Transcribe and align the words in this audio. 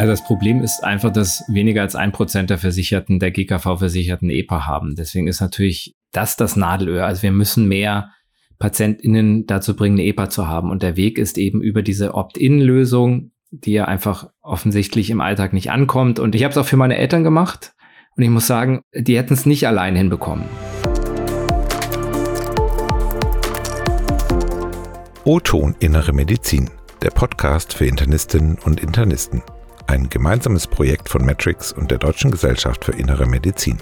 Also 0.00 0.12
das 0.12 0.24
Problem 0.24 0.62
ist 0.62 0.82
einfach, 0.82 1.12
dass 1.12 1.44
weniger 1.46 1.82
als 1.82 1.94
ein 1.94 2.10
Prozent 2.10 2.48
der 2.48 2.56
Versicherten, 2.56 3.18
der 3.18 3.32
GKV-Versicherten 3.32 4.30
EPA 4.30 4.66
haben. 4.66 4.94
Deswegen 4.94 5.26
ist 5.26 5.42
natürlich 5.42 5.94
das 6.10 6.36
das 6.36 6.56
Nadelöhr. 6.56 7.04
Also 7.04 7.22
wir 7.22 7.32
müssen 7.32 7.68
mehr 7.68 8.10
PatientInnen 8.58 9.44
dazu 9.44 9.76
bringen, 9.76 9.98
eine 9.98 10.08
EPA 10.08 10.30
zu 10.30 10.48
haben. 10.48 10.70
Und 10.70 10.82
der 10.82 10.96
Weg 10.96 11.18
ist 11.18 11.36
eben 11.36 11.60
über 11.60 11.82
diese 11.82 12.14
Opt-in-Lösung, 12.14 13.32
die 13.50 13.72
ja 13.72 13.84
einfach 13.84 14.30
offensichtlich 14.40 15.10
im 15.10 15.20
Alltag 15.20 15.52
nicht 15.52 15.70
ankommt. 15.70 16.18
Und 16.18 16.34
ich 16.34 16.44
habe 16.44 16.52
es 16.52 16.56
auch 16.56 16.64
für 16.64 16.78
meine 16.78 16.96
Eltern 16.96 17.22
gemacht. 17.22 17.74
Und 18.16 18.22
ich 18.22 18.30
muss 18.30 18.46
sagen, 18.46 18.80
die 18.94 19.18
hätten 19.18 19.34
es 19.34 19.44
nicht 19.44 19.66
allein 19.66 19.96
hinbekommen. 19.96 20.46
O-Ton 25.24 25.76
Innere 25.78 26.14
Medizin, 26.14 26.70
der 27.02 27.10
Podcast 27.10 27.74
für 27.74 27.84
Internistinnen 27.84 28.56
und 28.64 28.80
Internisten 28.80 29.42
ein 29.90 30.08
gemeinsames 30.08 30.68
Projekt 30.68 31.08
von 31.08 31.26
Matrix 31.26 31.72
und 31.72 31.90
der 31.90 31.98
Deutschen 31.98 32.30
Gesellschaft 32.30 32.84
für 32.84 32.92
Innere 32.92 33.26
Medizin. 33.26 33.78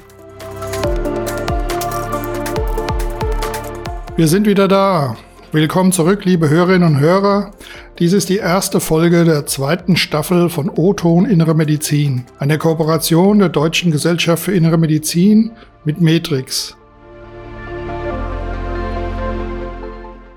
Wir 4.16 4.26
sind 4.26 4.46
wieder 4.46 4.68
da. 4.68 5.18
Willkommen 5.52 5.92
zurück, 5.92 6.24
liebe 6.24 6.48
Hörerinnen 6.48 6.94
und 6.94 7.00
Hörer. 7.00 7.50
Dies 7.98 8.14
ist 8.14 8.30
die 8.30 8.38
erste 8.38 8.80
Folge 8.80 9.26
der 9.26 9.44
zweiten 9.44 9.96
Staffel 9.96 10.48
von 10.48 10.70
O-Ton 10.70 11.26
Innere 11.26 11.54
Medizin, 11.54 12.24
eine 12.38 12.56
Kooperation 12.56 13.38
der 13.38 13.50
Deutschen 13.50 13.90
Gesellschaft 13.90 14.42
für 14.42 14.52
Innere 14.52 14.78
Medizin 14.78 15.52
mit 15.84 16.00
Matrix. 16.00 16.74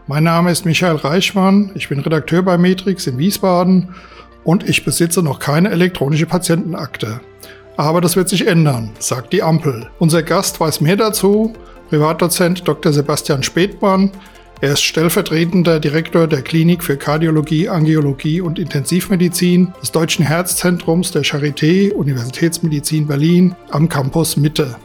Mein 0.05 0.25
Name 0.25 0.51
ist 0.51 0.65
Michael 0.65 0.97
Reichmann, 0.97 1.71
ich 1.75 1.87
bin 1.87 2.01
Redakteur 2.01 2.41
bei 2.41 2.57
Matrix 2.57 3.07
in 3.07 3.17
Wiesbaden 3.17 3.95
und 4.43 4.67
ich 4.67 4.85
besitze 4.85 5.21
noch 5.21 5.39
keine 5.39 5.69
elektronische 5.71 6.25
Patientenakte. 6.25 7.21
Aber 7.77 8.01
das 8.01 8.15
wird 8.15 8.29
sich 8.29 8.47
ändern, 8.47 8.91
sagt 8.99 9.33
die 9.33 9.43
Ampel. 9.43 9.89
Unser 9.99 10.23
Gast 10.23 10.59
weiß 10.59 10.81
mehr 10.81 10.97
dazu, 10.97 11.53
Privatdozent 11.89 12.67
Dr. 12.67 12.93
Sebastian 12.93 13.43
Spätmann. 13.43 14.11
Er 14.61 14.73
ist 14.73 14.83
stellvertretender 14.83 15.79
Direktor 15.79 16.27
der 16.27 16.41
Klinik 16.41 16.83
für 16.83 16.95
Kardiologie, 16.95 17.67
Angiologie 17.67 18.41
und 18.41 18.59
Intensivmedizin 18.59 19.73
des 19.81 19.91
Deutschen 19.91 20.23
Herzzentrums 20.23 21.11
der 21.11 21.23
Charité 21.23 21.91
Universitätsmedizin 21.91 23.07
Berlin 23.07 23.55
am 23.71 23.89
Campus 23.89 24.37
Mitte. 24.37 24.75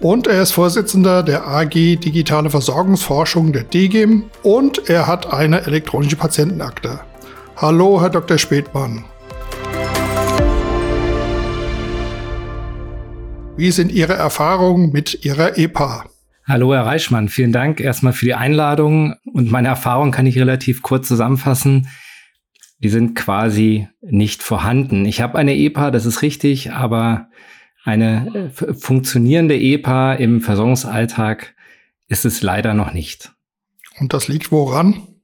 Und 0.00 0.28
er 0.28 0.42
ist 0.42 0.52
Vorsitzender 0.52 1.24
der 1.24 1.48
AG 1.48 1.70
Digitale 1.96 2.50
Versorgungsforschung 2.50 3.52
der 3.52 3.64
DGIM 3.64 4.24
und 4.44 4.88
er 4.88 5.08
hat 5.08 5.32
eine 5.32 5.66
elektronische 5.66 6.14
Patientenakte. 6.14 7.00
Hallo, 7.60 8.00
Herr 8.00 8.10
Dr. 8.10 8.38
Spätmann. 8.38 9.04
Wie 13.56 13.72
sind 13.72 13.90
Ihre 13.90 14.12
Erfahrungen 14.12 14.92
mit 14.92 15.24
Ihrer 15.24 15.58
EPA? 15.58 16.04
Hallo, 16.46 16.72
Herr 16.72 16.86
Reichmann. 16.86 17.28
Vielen 17.28 17.50
Dank 17.50 17.80
erstmal 17.80 18.12
für 18.12 18.26
die 18.26 18.34
Einladung. 18.34 19.16
Und 19.24 19.50
meine 19.50 19.66
Erfahrungen 19.66 20.12
kann 20.12 20.26
ich 20.26 20.38
relativ 20.38 20.82
kurz 20.82 21.08
zusammenfassen. 21.08 21.88
Die 22.78 22.90
sind 22.90 23.16
quasi 23.16 23.88
nicht 24.02 24.44
vorhanden. 24.44 25.04
Ich 25.04 25.20
habe 25.20 25.36
eine 25.36 25.56
EPA, 25.56 25.90
das 25.90 26.06
ist 26.06 26.22
richtig, 26.22 26.70
aber 26.70 27.28
eine 27.82 28.52
äh, 28.52 28.72
funktionierende 28.72 29.58
EPA 29.58 30.12
im 30.12 30.42
Versorgungsalltag 30.42 31.56
ist 32.06 32.24
es 32.24 32.40
leider 32.40 32.74
noch 32.74 32.92
nicht. 32.92 33.32
Und 33.98 34.12
das 34.12 34.28
liegt 34.28 34.52
woran? 34.52 35.17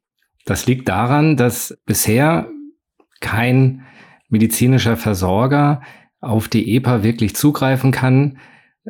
Das 0.45 0.67
liegt 0.67 0.89
daran, 0.89 1.37
dass 1.37 1.77
bisher 1.87 2.49
kein 3.21 3.83
medizinischer 4.29 4.97
Versorger 4.97 5.81
auf 6.21 6.49
die 6.49 6.77
EPA 6.77 7.03
wirklich 7.03 7.37
zugreifen 7.37 7.93
kann, 7.93 8.39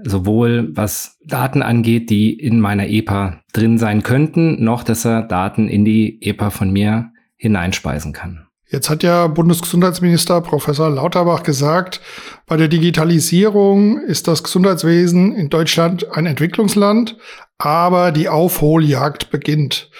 sowohl 0.02 0.70
was 0.74 1.18
Daten 1.24 1.62
angeht, 1.62 2.10
die 2.10 2.32
in 2.32 2.60
meiner 2.60 2.88
EPA 2.88 3.40
drin 3.52 3.78
sein 3.78 4.02
könnten, 4.02 4.62
noch 4.64 4.82
dass 4.82 5.04
er 5.04 5.22
Daten 5.22 5.68
in 5.68 5.84
die 5.84 6.20
EPA 6.22 6.50
von 6.50 6.72
mir 6.72 7.10
hineinspeisen 7.36 8.12
kann. 8.12 8.46
Jetzt 8.68 8.90
hat 8.90 9.04
ja 9.04 9.28
Bundesgesundheitsminister 9.28 10.40
Professor 10.40 10.90
Lauterbach 10.90 11.44
gesagt, 11.44 12.00
bei 12.46 12.56
der 12.56 12.66
Digitalisierung 12.66 14.00
ist 14.00 14.26
das 14.26 14.42
Gesundheitswesen 14.42 15.32
in 15.32 15.48
Deutschland 15.48 16.10
ein 16.10 16.26
Entwicklungsland, 16.26 17.16
aber 17.58 18.10
die 18.10 18.28
Aufholjagd 18.28 19.30
beginnt. 19.30 19.90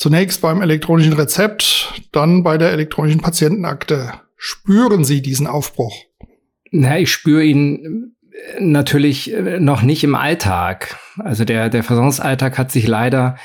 Zunächst 0.00 0.40
beim 0.40 0.62
elektronischen 0.62 1.12
Rezept, 1.12 2.00
dann 2.10 2.42
bei 2.42 2.56
der 2.56 2.72
elektronischen 2.72 3.20
Patientenakte. 3.20 4.14
Spüren 4.34 5.04
Sie 5.04 5.20
diesen 5.20 5.46
Aufbruch? 5.46 5.94
Na, 6.70 6.98
ich 6.98 7.12
spüre 7.12 7.44
ihn 7.44 8.14
äh, 8.32 8.62
natürlich 8.62 9.34
äh, 9.34 9.60
noch 9.60 9.82
nicht 9.82 10.02
im 10.02 10.14
Alltag. 10.14 10.96
Also 11.18 11.44
der, 11.44 11.68
der 11.68 11.82
Versorgungsalltag 11.82 12.56
hat 12.56 12.72
sich 12.72 12.86
leider 12.86 13.36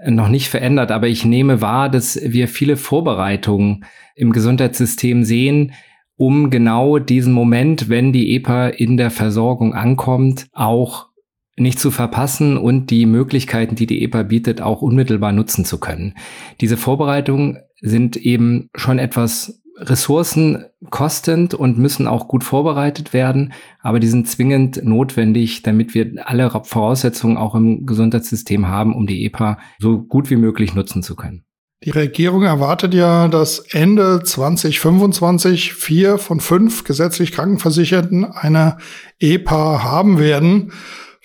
äh, 0.00 0.10
noch 0.10 0.26
nicht 0.26 0.48
verändert, 0.48 0.90
aber 0.90 1.06
ich 1.06 1.24
nehme 1.24 1.60
wahr, 1.60 1.88
dass 1.88 2.18
wir 2.20 2.48
viele 2.48 2.76
Vorbereitungen 2.76 3.84
im 4.16 4.32
Gesundheitssystem 4.32 5.22
sehen, 5.22 5.72
um 6.16 6.50
genau 6.50 6.98
diesen 6.98 7.32
Moment, 7.32 7.88
wenn 7.88 8.12
die 8.12 8.34
EPA 8.34 8.70
in 8.70 8.96
der 8.96 9.12
Versorgung 9.12 9.72
ankommt, 9.72 10.48
auch 10.52 11.11
nicht 11.56 11.78
zu 11.78 11.90
verpassen 11.90 12.56
und 12.56 12.90
die 12.90 13.06
Möglichkeiten, 13.06 13.74
die 13.74 13.86
die 13.86 14.02
EPA 14.02 14.22
bietet, 14.22 14.60
auch 14.60 14.82
unmittelbar 14.82 15.32
nutzen 15.32 15.64
zu 15.64 15.78
können. 15.78 16.14
Diese 16.60 16.76
Vorbereitungen 16.76 17.58
sind 17.80 18.16
eben 18.16 18.70
schon 18.74 18.98
etwas 18.98 19.62
ressourcenkostend 19.76 21.54
und 21.54 21.78
müssen 21.78 22.06
auch 22.06 22.28
gut 22.28 22.44
vorbereitet 22.44 23.12
werden, 23.12 23.52
aber 23.80 24.00
die 24.00 24.06
sind 24.06 24.28
zwingend 24.28 24.84
notwendig, 24.84 25.62
damit 25.62 25.94
wir 25.94 26.12
alle 26.24 26.50
Voraussetzungen 26.64 27.36
auch 27.36 27.54
im 27.54 27.86
Gesundheitssystem 27.86 28.68
haben, 28.68 28.94
um 28.94 29.06
die 29.06 29.24
EPA 29.24 29.58
so 29.78 30.02
gut 30.02 30.30
wie 30.30 30.36
möglich 30.36 30.74
nutzen 30.74 31.02
zu 31.02 31.16
können. 31.16 31.44
Die 31.84 31.90
Regierung 31.90 32.44
erwartet 32.44 32.94
ja, 32.94 33.26
dass 33.26 33.58
Ende 33.58 34.22
2025 34.22 35.72
vier 35.72 36.16
von 36.18 36.38
fünf 36.38 36.84
gesetzlich 36.84 37.32
Krankenversicherten 37.32 38.24
eine 38.24 38.78
EPA 39.18 39.82
haben 39.82 40.20
werden. 40.20 40.72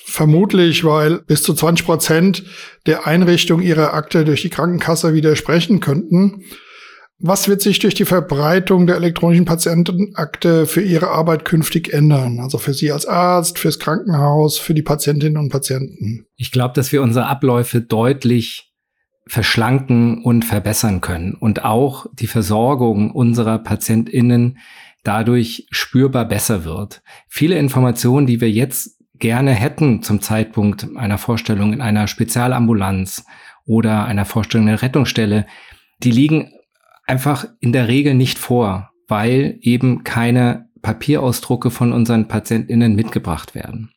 Vermutlich, 0.09 0.85
weil 0.85 1.19
bis 1.19 1.44
zu 1.44 1.53
20 1.53 1.85
Prozent 1.85 2.44
der 2.85 3.07
Einrichtung 3.07 3.62
ihrer 3.62 3.94
Akte 3.94 4.23
durch 4.23 4.41
die 4.41 4.50
Krankenkasse 4.50 5.13
widersprechen 5.13 5.81
könnten. 5.81 6.45
Was 7.19 7.50
wird 7.50 7.62
sich 7.62 7.79
durch 7.79 7.94
die 7.94 8.06
Verbreitung 8.06 8.88
der 8.88 8.96
elektronischen 8.96 9.44
Patientenakte 9.44 10.66
für 10.66 10.81
Ihre 10.81 11.09
Arbeit 11.09 11.44
künftig 11.44 11.91
ändern? 11.91 12.40
Also 12.40 12.57
für 12.57 12.73
Sie 12.73 12.90
als 12.90 13.06
Arzt, 13.06 13.59
fürs 13.59 13.79
Krankenhaus, 13.79 14.57
für 14.57 14.73
die 14.73 14.81
Patientinnen 14.81 15.38
und 15.38 15.50
Patienten? 15.50 16.25
Ich 16.38 16.51
glaube, 16.51 16.73
dass 16.73 16.94
wir 16.94 17.01
unsere 17.01 17.25
Abläufe 17.25 17.81
deutlich 17.81 18.72
verschlanken 19.28 20.23
und 20.23 20.46
verbessern 20.46 21.01
können 21.01 21.34
und 21.34 21.66
auch 21.66 22.06
die 22.13 22.28
Versorgung 22.28 23.12
unserer 23.12 23.59
PatientInnen 23.59 24.57
dadurch 25.03 25.67
spürbar 25.69 26.25
besser 26.25 26.63
wird. 26.63 27.01
Viele 27.28 27.57
Informationen, 27.57 28.25
die 28.25 28.40
wir 28.40 28.50
jetzt 28.50 28.97
gerne 29.19 29.51
hätten 29.51 30.01
zum 30.01 30.22
Zeitpunkt 30.22 30.88
einer 30.95 31.17
Vorstellung 31.17 31.73
in 31.73 31.81
einer 31.81 32.07
Spezialambulanz 32.07 33.25
oder 33.66 34.05
einer 34.05 34.25
Vorstellung 34.25 34.67
in 34.67 34.73
der 34.73 34.81
Rettungsstelle, 34.81 35.45
die 36.03 36.11
liegen 36.11 36.51
einfach 37.05 37.45
in 37.59 37.72
der 37.72 37.88
Regel 37.88 38.13
nicht 38.13 38.38
vor, 38.38 38.91
weil 39.07 39.57
eben 39.61 40.03
keine 40.03 40.69
Papierausdrucke 40.81 41.72
von 41.72 41.91
unseren 41.94 42.28
PatientInnen 42.28 42.95
mitgebracht 42.95 43.55
werden. 43.55 43.91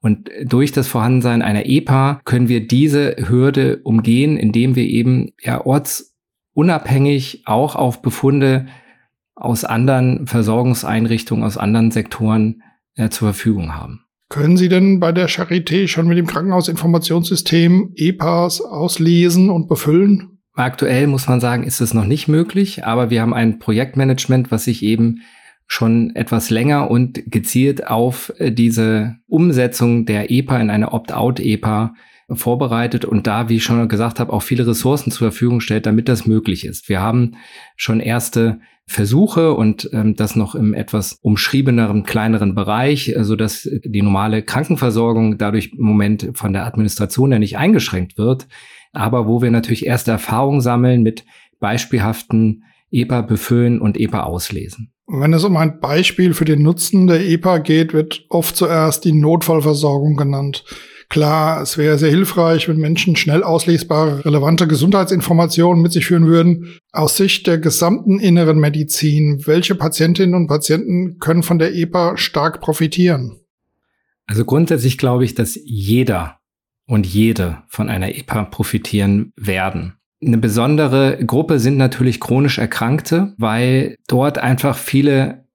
Und 0.00 0.30
durch 0.44 0.72
das 0.72 0.88
Vorhandensein 0.88 1.42
einer 1.42 1.66
EPA 1.66 2.20
können 2.24 2.48
wir 2.48 2.66
diese 2.66 3.16
Hürde 3.28 3.80
umgehen, 3.84 4.36
indem 4.36 4.74
wir 4.74 4.84
eben 4.84 5.32
ja 5.40 5.64
ortsunabhängig 5.64 7.42
auch 7.46 7.76
auf 7.76 8.02
Befunde 8.02 8.66
aus 9.34 9.64
anderen 9.64 10.26
Versorgungseinrichtungen, 10.26 11.44
aus 11.44 11.56
anderen 11.56 11.92
Sektoren 11.92 12.62
äh, 12.96 13.08
zur 13.08 13.28
Verfügung 13.28 13.76
haben. 13.76 14.04
Können 14.28 14.56
Sie 14.58 14.68
denn 14.68 15.00
bei 15.00 15.12
der 15.12 15.28
Charité 15.28 15.88
schon 15.88 16.06
mit 16.06 16.18
dem 16.18 16.26
Krankenhausinformationssystem 16.26 17.92
EPAs 17.96 18.60
auslesen 18.60 19.48
und 19.48 19.68
befüllen? 19.68 20.38
Aktuell 20.54 21.06
muss 21.06 21.28
man 21.28 21.40
sagen, 21.40 21.62
ist 21.62 21.80
es 21.80 21.94
noch 21.94 22.04
nicht 22.04 22.28
möglich, 22.28 22.84
aber 22.84 23.10
wir 23.10 23.22
haben 23.22 23.32
ein 23.32 23.58
Projektmanagement, 23.58 24.50
was 24.50 24.64
sich 24.64 24.82
eben 24.82 25.20
schon 25.66 26.16
etwas 26.16 26.50
länger 26.50 26.90
und 26.90 27.22
gezielt 27.30 27.86
auf 27.86 28.32
äh, 28.38 28.50
diese 28.50 29.16
Umsetzung 29.28 30.06
der 30.06 30.30
EPA 30.30 30.58
in 30.58 30.70
eine 30.70 30.92
Opt-out-EPA 30.92 31.94
vorbereitet 32.30 33.04
und 33.04 33.26
da, 33.26 33.48
wie 33.48 33.56
ich 33.56 33.64
schon 33.64 33.88
gesagt 33.88 34.20
habe, 34.20 34.32
auch 34.32 34.42
viele 34.42 34.66
Ressourcen 34.66 35.10
zur 35.10 35.30
Verfügung 35.30 35.60
stellt, 35.60 35.86
damit 35.86 36.08
das 36.08 36.26
möglich 36.26 36.66
ist. 36.66 36.88
Wir 36.88 37.00
haben 37.00 37.36
schon 37.76 38.00
erste 38.00 38.60
Versuche 38.86 39.52
und 39.52 39.90
ähm, 39.92 40.16
das 40.16 40.34
noch 40.34 40.54
im 40.54 40.72
etwas 40.72 41.18
umschriebeneren, 41.20 42.04
kleineren 42.04 42.54
Bereich, 42.54 43.10
äh, 43.10 43.22
so 43.22 43.36
dass 43.36 43.68
die 43.84 44.02
normale 44.02 44.42
Krankenversorgung 44.42 45.36
dadurch 45.36 45.72
im 45.76 45.84
Moment 45.84 46.30
von 46.34 46.54
der 46.54 46.66
Administration 46.66 47.32
ja 47.32 47.38
nicht 47.38 47.58
eingeschränkt 47.58 48.16
wird, 48.16 48.48
aber 48.92 49.26
wo 49.26 49.42
wir 49.42 49.50
natürlich 49.50 49.86
erste 49.86 50.10
Erfahrungen 50.10 50.62
sammeln 50.62 51.02
mit 51.02 51.24
beispielhaften 51.60 52.64
EPA 52.90 53.20
befüllen 53.20 53.80
und 53.80 54.00
EPA 54.00 54.22
auslesen. 54.22 54.92
Wenn 55.06 55.34
es 55.34 55.44
um 55.44 55.56
ein 55.56 55.80
Beispiel 55.80 56.32
für 56.32 56.44
den 56.44 56.62
Nutzen 56.62 57.06
der 57.06 57.26
EPA 57.26 57.58
geht, 57.58 57.92
wird 57.92 58.24
oft 58.30 58.56
zuerst 58.56 59.04
die 59.04 59.12
Notfallversorgung 59.12 60.16
genannt. 60.16 60.64
Klar, 61.10 61.62
es 61.62 61.78
wäre 61.78 61.96
sehr 61.96 62.10
hilfreich, 62.10 62.68
wenn 62.68 62.76
Menschen 62.76 63.16
schnell 63.16 63.42
auslesbare, 63.42 64.26
relevante 64.26 64.68
Gesundheitsinformationen 64.68 65.82
mit 65.82 65.92
sich 65.92 66.06
führen 66.06 66.26
würden. 66.26 66.78
Aus 66.92 67.16
Sicht 67.16 67.46
der 67.46 67.56
gesamten 67.58 68.20
inneren 68.20 68.58
Medizin, 68.58 69.46
welche 69.46 69.74
Patientinnen 69.74 70.34
und 70.34 70.48
Patienten 70.48 71.18
können 71.18 71.42
von 71.42 71.58
der 71.58 71.74
EPA 71.74 72.18
stark 72.18 72.60
profitieren? 72.60 73.40
Also 74.26 74.44
grundsätzlich 74.44 74.98
glaube 74.98 75.24
ich, 75.24 75.34
dass 75.34 75.58
jeder 75.64 76.40
und 76.86 77.06
jede 77.06 77.62
von 77.68 77.88
einer 77.88 78.14
EPA 78.14 78.44
profitieren 78.44 79.32
werden. 79.34 79.94
Eine 80.22 80.38
besondere 80.38 81.16
Gruppe 81.24 81.58
sind 81.58 81.78
natürlich 81.78 82.20
chronisch 82.20 82.58
Erkrankte, 82.58 83.34
weil 83.38 83.96
dort 84.08 84.36
einfach 84.36 84.76
viele 84.76 85.46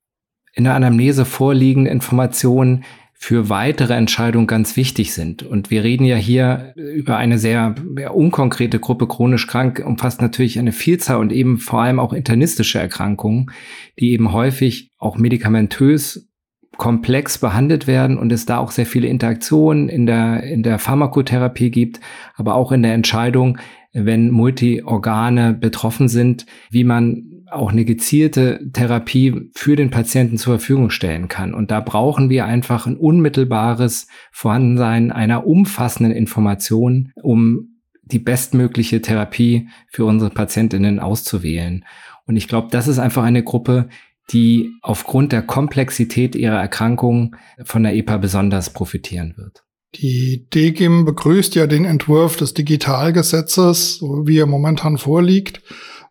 in 0.53 0.63
der 0.63 0.73
Anamnese 0.73 1.25
vorliegende 1.25 1.91
Informationen 1.91 2.85
für 3.23 3.47
weitere 3.47 3.93
Entscheidungen 3.93 4.47
ganz 4.47 4.75
wichtig 4.75 5.13
sind. 5.13 5.43
Und 5.43 5.71
wir 5.71 5.85
reden 5.85 6.03
ja 6.03 6.17
hier 6.17 6.73
über 6.75 7.15
eine 7.15 7.39
sehr 7.39 7.73
unkonkrete 8.11 8.79
Gruppe 8.79 9.07
chronisch 9.07 9.47
krank, 9.47 9.81
umfasst 9.85 10.21
natürlich 10.21 10.59
eine 10.59 10.73
Vielzahl 10.73 11.15
und 11.19 11.31
eben 11.31 11.57
vor 11.57 11.83
allem 11.83 12.01
auch 12.01 12.11
internistische 12.11 12.79
Erkrankungen, 12.79 13.49
die 13.97 14.11
eben 14.11 14.33
häufig 14.33 14.91
auch 14.97 15.17
medikamentös 15.17 16.29
komplex 16.75 17.37
behandelt 17.37 17.87
werden 17.87 18.17
und 18.17 18.29
es 18.33 18.45
da 18.45 18.57
auch 18.57 18.71
sehr 18.71 18.85
viele 18.85 19.07
Interaktionen 19.07 19.87
in 19.87 20.05
der, 20.05 20.43
in 20.43 20.61
der 20.61 20.77
Pharmakotherapie 20.77 21.71
gibt, 21.71 22.01
aber 22.35 22.55
auch 22.55 22.73
in 22.73 22.83
der 22.83 22.93
Entscheidung, 22.93 23.57
wenn 23.93 24.31
Multiorgane 24.31 25.53
betroffen 25.53 26.09
sind, 26.09 26.45
wie 26.71 26.83
man 26.83 27.32
auch 27.53 27.71
eine 27.71 27.85
gezielte 27.85 28.59
Therapie 28.73 29.49
für 29.53 29.75
den 29.75 29.89
Patienten 29.89 30.37
zur 30.37 30.59
Verfügung 30.59 30.89
stellen 30.89 31.27
kann. 31.27 31.53
Und 31.53 31.71
da 31.71 31.79
brauchen 31.79 32.29
wir 32.29 32.45
einfach 32.45 32.85
ein 32.85 32.97
unmittelbares 32.97 34.07
Vorhandensein 34.31 35.11
einer 35.11 35.45
umfassenden 35.45 36.13
Information, 36.13 37.11
um 37.21 37.79
die 38.03 38.19
bestmögliche 38.19 39.01
Therapie 39.01 39.69
für 39.87 40.05
unsere 40.05 40.31
Patientinnen 40.31 40.99
auszuwählen. 40.99 41.85
Und 42.25 42.35
ich 42.35 42.47
glaube, 42.47 42.67
das 42.71 42.87
ist 42.87 42.99
einfach 42.99 43.23
eine 43.23 43.43
Gruppe, 43.43 43.89
die 44.31 44.71
aufgrund 44.81 45.31
der 45.31 45.41
Komplexität 45.41 46.35
ihrer 46.35 46.59
Erkrankung 46.59 47.35
von 47.63 47.83
der 47.83 47.95
EPA 47.95 48.17
besonders 48.17 48.71
profitieren 48.71 49.33
wird. 49.37 49.63
Die 49.95 50.47
DGIM 50.53 51.05
begrüßt 51.05 51.55
ja 51.55 51.67
den 51.67 51.85
Entwurf 51.85 52.37
des 52.37 52.53
Digitalgesetzes, 52.53 54.01
wie 54.01 54.39
er 54.39 54.47
momentan 54.47 54.97
vorliegt 54.97 55.61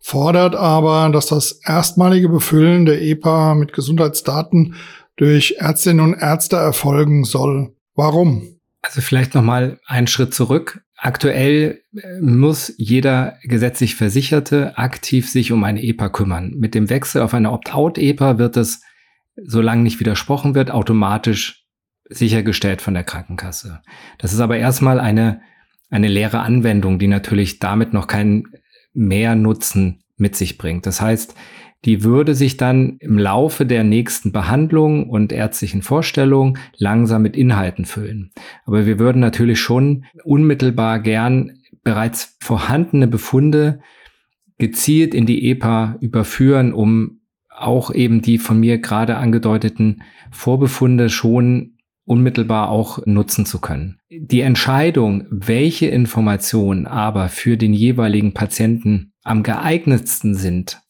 fordert 0.03 0.55
aber, 0.55 1.09
dass 1.11 1.27
das 1.27 1.61
erstmalige 1.65 2.29
Befüllen 2.29 2.85
der 2.85 3.01
EPA 3.01 3.55
mit 3.55 3.73
Gesundheitsdaten 3.73 4.75
durch 5.17 5.57
Ärztinnen 5.59 6.05
und 6.05 6.15
Ärzte 6.15 6.57
erfolgen 6.57 7.25
soll. 7.25 7.75
Warum? 7.95 8.59
Also 8.83 9.01
vielleicht 9.01 9.35
noch 9.35 9.43
mal 9.43 9.79
einen 9.87 10.09
Schritt 10.09 10.35
zurück. 10.35 10.83
Aktuell 10.97 11.83
äh, 11.97 12.21
muss 12.21 12.73
jeder 12.77 13.39
gesetzlich 13.45 13.95
Versicherte 13.95 14.77
aktiv 14.77 15.31
sich 15.31 15.53
um 15.53 15.63
eine 15.65 15.83
EPA 15.83 16.09
kümmern. 16.09 16.55
Mit 16.57 16.75
dem 16.75 16.91
Wechsel 16.91 17.23
auf 17.23 17.35
eine 17.35 17.53
Opt-out-EPA 17.53 18.39
wird 18.39 18.57
es, 18.57 18.83
solange 19.37 19.83
nicht 19.83 20.01
widersprochen 20.01 20.55
wird, 20.55 20.71
automatisch 20.71 21.65
sichergestellt 22.09 22.83
von 22.83 22.95
der 22.95 23.05
Krankenkasse. 23.05 23.81
Das 24.19 24.33
ist 24.33 24.41
aber 24.41 24.59
erstmal 24.59 24.99
eine, 24.99 25.41
eine 25.91 26.09
leere 26.09 26.41
Anwendung, 26.41 26.99
die 26.99 27.09
natürlich 27.09 27.59
damit 27.61 27.93
noch 27.93 28.07
keinen 28.07 28.45
mehr 28.95 29.35
Nutzen 29.35 30.03
mit 30.17 30.37
sich 30.37 30.59
bringt. 30.59 30.87
Das 30.87 31.01
heißt, 31.01 31.35
die 31.85 32.05
würde 32.05 32.35
sich 32.35 32.57
dann 32.57 32.97
im 33.01 33.19
Laufe 33.19 33.67
der 33.67 33.83
nächsten 33.83 34.31
Behandlung 34.31 35.11
und 35.11 35.33
ärztlichen 35.33 35.83
Vorstellungen 35.83 36.59
langsam 36.77 37.23
mit 37.23 37.37
Inhalten 37.37 37.85
füllen. 37.85 38.31
Aber 38.65 38.87
wir 38.87 38.99
würden 38.99 39.21
natürlich 39.21 39.61
schon 39.61 40.05
unmittelbar 40.23 41.01
gern 41.01 41.59
bereits 41.83 42.37
vorhandene 42.41 43.09
Befunde 43.09 43.81
gezielt 44.59 45.13
in 45.13 45.27
die 45.27 45.51
EPA 45.51 45.97
überführen, 46.01 46.73
um 46.73 47.21
auch 47.51 47.93
eben 47.93 48.23
die 48.23 48.39
von 48.39 48.61
mir 48.61 48.79
gerade 48.79 49.17
angedeuteten 49.17 50.03
Vorbefunde 50.31 51.09
schon 51.09 51.72
unmittelbar 52.05 52.69
auch 52.69 53.05
nutzen 53.07 53.47
zu 53.47 53.61
können. 53.61 53.99
Die 54.11 54.41
Entscheidung, 54.41 55.27
welche 55.31 55.87
Informationen 55.87 56.87
aber 56.87 57.29
für 57.29 57.57
den 57.57 57.73
jeweiligen 57.73 58.35
Patienten 58.35 59.13
am 59.23 59.43
geeignetsten 59.43 60.35
sind, 60.35 60.81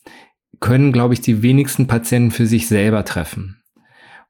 können, 0.60 0.92
glaube 0.92 1.14
ich, 1.14 1.20
die 1.20 1.42
wenigsten 1.42 1.86
Patienten 1.86 2.30
für 2.30 2.46
sich 2.46 2.68
selber 2.68 3.04
treffen. 3.04 3.62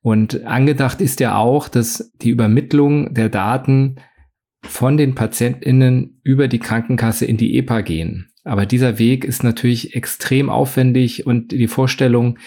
Und 0.00 0.44
angedacht 0.44 1.00
ist 1.00 1.20
ja 1.20 1.36
auch, 1.36 1.68
dass 1.68 2.12
die 2.16 2.30
Übermittlung 2.30 3.14
der 3.14 3.28
Daten 3.28 3.96
von 4.64 4.96
den 4.96 5.14
PatientInnen 5.14 6.20
über 6.24 6.48
die 6.48 6.58
Krankenkasse 6.58 7.24
in 7.24 7.36
die 7.36 7.56
EPA 7.56 7.82
gehen. 7.82 8.32
Aber 8.44 8.66
dieser 8.66 8.98
Weg 8.98 9.24
ist 9.24 9.44
natürlich 9.44 9.94
extrem 9.94 10.50
aufwendig 10.50 11.26
und 11.26 11.52
die 11.52 11.68
Vorstellung, 11.68 12.38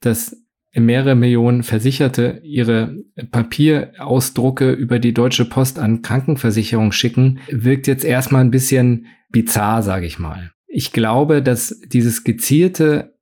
dass 0.00 0.43
mehrere 0.74 1.14
Millionen 1.14 1.62
Versicherte 1.62 2.40
ihre 2.42 2.96
Papierausdrucke 3.30 4.72
über 4.72 4.98
die 4.98 5.14
Deutsche 5.14 5.44
Post 5.44 5.78
an 5.78 6.02
Krankenversicherung 6.02 6.92
schicken, 6.92 7.38
wirkt 7.48 7.86
jetzt 7.86 8.04
erstmal 8.04 8.42
ein 8.42 8.50
bisschen 8.50 9.06
bizarr, 9.30 9.82
sage 9.82 10.06
ich 10.06 10.18
mal. 10.18 10.52
Ich 10.66 10.92
glaube, 10.92 11.42
dass 11.42 11.80
dieses 11.86 12.24
gezielte 12.24 13.14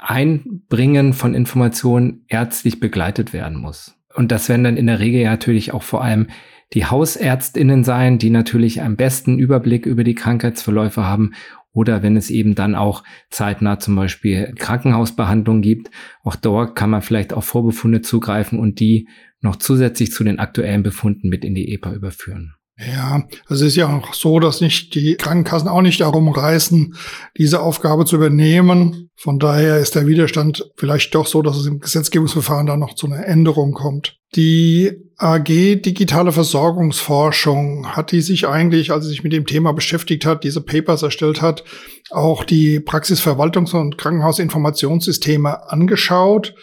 Einbringen 0.00 1.12
von 1.12 1.34
Informationen 1.34 2.24
ärztlich 2.28 2.80
begleitet 2.80 3.32
werden 3.32 3.58
muss. 3.58 3.96
Und 4.14 4.32
das 4.32 4.48
werden 4.48 4.64
dann 4.64 4.76
in 4.76 4.86
der 4.86 5.00
Regel 5.00 5.22
ja 5.22 5.30
natürlich 5.30 5.72
auch 5.72 5.82
vor 5.82 6.02
allem 6.02 6.28
die 6.74 6.86
Hausärztinnen 6.86 7.84
sein, 7.84 8.18
die 8.18 8.30
natürlich 8.30 8.82
am 8.82 8.96
besten 8.96 9.38
Überblick 9.38 9.86
über 9.86 10.04
die 10.04 10.14
Krankheitsverläufe 10.14 11.04
haben 11.04 11.32
oder 11.72 12.02
wenn 12.02 12.16
es 12.16 12.30
eben 12.30 12.54
dann 12.54 12.74
auch 12.74 13.02
zeitnah 13.30 13.78
zum 13.78 13.96
Beispiel 13.96 14.54
Krankenhausbehandlung 14.58 15.62
gibt, 15.62 15.90
auch 16.22 16.36
dort 16.36 16.76
kann 16.76 16.90
man 16.90 17.02
vielleicht 17.02 17.32
auf 17.32 17.44
Vorbefunde 17.44 18.02
zugreifen 18.02 18.58
und 18.58 18.80
die 18.80 19.08
noch 19.40 19.56
zusätzlich 19.56 20.12
zu 20.12 20.22
den 20.24 20.38
aktuellen 20.38 20.82
Befunden 20.82 21.28
mit 21.28 21.44
in 21.44 21.54
die 21.54 21.72
EPA 21.72 21.92
überführen. 21.92 22.54
Ja, 22.90 23.22
es 23.48 23.60
ist 23.60 23.76
ja 23.76 23.88
auch 23.88 24.14
so, 24.14 24.40
dass 24.40 24.60
nicht 24.60 24.94
die 24.94 25.14
Krankenkassen 25.14 25.68
auch 25.68 25.82
nicht 25.82 26.00
darum 26.00 26.28
reißen, 26.28 26.94
diese 27.36 27.60
Aufgabe 27.60 28.04
zu 28.04 28.16
übernehmen. 28.16 29.10
Von 29.14 29.38
daher 29.38 29.78
ist 29.78 29.94
der 29.94 30.06
Widerstand 30.06 30.70
vielleicht 30.76 31.14
doch 31.14 31.26
so, 31.26 31.42
dass 31.42 31.56
es 31.56 31.66
im 31.66 31.80
Gesetzgebungsverfahren 31.80 32.66
da 32.66 32.76
noch 32.76 32.94
zu 32.94 33.06
einer 33.06 33.24
Änderung 33.26 33.72
kommt. 33.72 34.16
Die 34.34 34.90
AG 35.18 35.44
Digitale 35.44 36.32
Versorgungsforschung 36.32 37.88
hat 37.94 38.10
die 38.10 38.22
sich 38.22 38.48
eigentlich, 38.48 38.90
als 38.90 39.04
sie 39.04 39.10
sich 39.10 39.22
mit 39.22 39.32
dem 39.32 39.46
Thema 39.46 39.72
beschäftigt 39.72 40.24
hat, 40.24 40.42
diese 40.42 40.62
Papers 40.62 41.02
erstellt 41.02 41.42
hat, 41.42 41.62
auch 42.10 42.42
die 42.42 42.80
Praxisverwaltungs- 42.80 43.78
und 43.78 43.98
Krankenhausinformationssysteme 43.98 45.70
angeschaut 45.70 46.54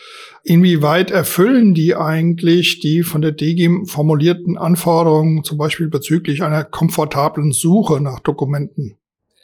Inwieweit 0.43 1.11
erfüllen 1.11 1.73
die 1.73 1.95
eigentlich 1.95 2.79
die 2.79 3.03
von 3.03 3.21
der 3.21 3.31
DGIM 3.31 3.85
formulierten 3.85 4.57
Anforderungen, 4.57 5.43
zum 5.43 5.57
Beispiel 5.57 5.89
bezüglich 5.89 6.43
einer 6.43 6.63
komfortablen 6.63 7.51
Suche 7.51 8.01
nach 8.01 8.19
Dokumenten? 8.19 8.95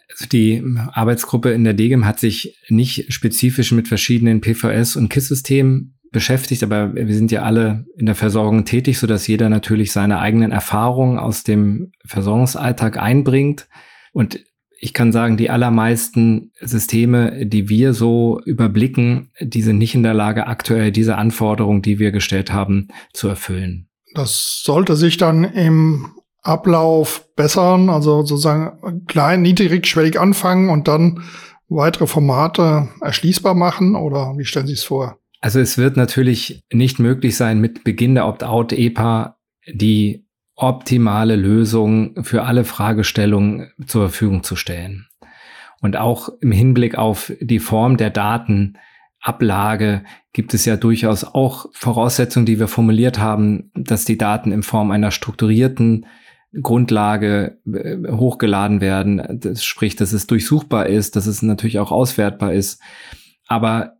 Also 0.10 0.28
die 0.28 0.64
Arbeitsgruppe 0.94 1.52
in 1.52 1.64
der 1.64 1.74
DGIM 1.74 2.06
hat 2.06 2.20
sich 2.20 2.58
nicht 2.70 3.12
spezifisch 3.14 3.72
mit 3.72 3.88
verschiedenen 3.88 4.42
PVS- 4.42 4.98
und 4.98 5.10
KISS-Systemen 5.10 5.96
beschäftigt, 6.12 6.64
aber 6.64 6.96
wir 6.96 7.14
sind 7.14 7.32
ja 7.32 7.42
alle 7.42 7.86
in 7.98 8.06
der 8.06 8.16
Versorgung 8.16 8.64
tätig, 8.64 9.00
so 9.00 9.08
dass 9.08 9.28
jeder 9.28 9.50
natürlich 9.50 9.92
seine 9.92 10.20
eigenen 10.20 10.52
Erfahrungen 10.52 11.20
aus 11.20 11.44
dem 11.44 11.92
Versorgungsalltag 12.06 12.98
einbringt. 12.98 13.68
Und 14.14 14.40
ich 14.86 14.94
kann 14.94 15.12
sagen, 15.12 15.36
die 15.36 15.50
allermeisten 15.50 16.52
Systeme, 16.62 17.48
die 17.48 17.70
wir 17.70 17.94
so 17.94 18.40
überblicken, 18.46 19.32
die 19.42 19.64
sind 19.64 19.80
nicht 19.80 19.96
in 19.96 20.04
der 20.04 20.14
Lage, 20.14 20.46
aktuell 20.46 20.92
diese 20.92 21.18
Anforderungen, 21.18 21.82
die 21.82 21.98
wir 21.98 22.12
gestellt 22.12 22.54
haben, 22.54 22.90
zu 23.12 23.28
erfüllen. 23.28 23.90
Das 24.14 24.62
sollte 24.64 24.96
sich 24.96 25.18
dann 25.18 25.44
im 25.44 26.12
Ablauf 26.44 27.28
bessern, 27.36 27.90
also 27.90 28.22
sozusagen 28.22 29.06
klein, 29.08 29.42
niedrigschwellig 29.42 30.20
anfangen 30.20 30.70
und 30.70 30.88
dann 30.88 31.24
weitere 31.68 32.06
Formate 32.06 32.90
erschließbar 33.02 33.56
machen 33.56 33.96
oder 33.96 34.36
wie 34.38 34.46
stellen 34.46 34.68
Sie 34.68 34.74
es 34.74 34.84
vor? 34.84 35.18
Also 35.42 35.60
es 35.60 35.80
wird 35.80 35.98
natürlich 35.98 36.64
nicht 36.72 37.00
möglich 37.00 37.36
sein, 37.36 37.60
mit 37.60 37.84
Beginn 37.84 38.14
der 38.14 38.28
Opt-out-EPA 38.28 39.38
die 39.74 40.25
optimale 40.56 41.36
Lösung 41.36 42.24
für 42.24 42.44
alle 42.44 42.64
Fragestellungen 42.64 43.72
zur 43.86 44.10
Verfügung 44.10 44.44
zu 44.44 44.56
stellen. 44.56 45.08
Und 45.82 45.98
auch 45.98 46.30
im 46.42 46.52
Hinblick 46.52 46.98
auf 46.98 47.32
die 47.40 47.60
Form 47.60 47.98
der 47.98 48.10
Datenablage 48.10 50.04
gibt 50.34 50.54
es 50.54 50.66
ja 50.66 50.78
durchaus 50.78 51.24
auch 51.24 51.68
Voraussetzungen, 51.74 52.46
die 52.46 52.60
wir 52.60 52.68
formuliert 52.68 53.20
haben, 53.20 53.72
dass 53.76 54.06
die 54.06 54.18
Daten 54.18 54.52
in 54.52 54.64
Form 54.64 54.92
einer 54.92 55.12
strukturierten 55.12 56.06
Grundlage 56.62 57.60
äh, 57.66 57.98
hochgeladen 58.10 58.80
werden. 58.80 59.40
Das 59.42 59.64
spricht, 59.64 60.00
dass 60.00 60.14
es 60.14 60.26
durchsuchbar 60.28 60.88
ist, 60.88 61.16
dass 61.16 61.28
es 61.28 61.42
natürlich 61.42 61.80
auch 61.80 61.92
auswertbar 61.92 62.54
ist. 62.54 62.82
aber 63.48 63.95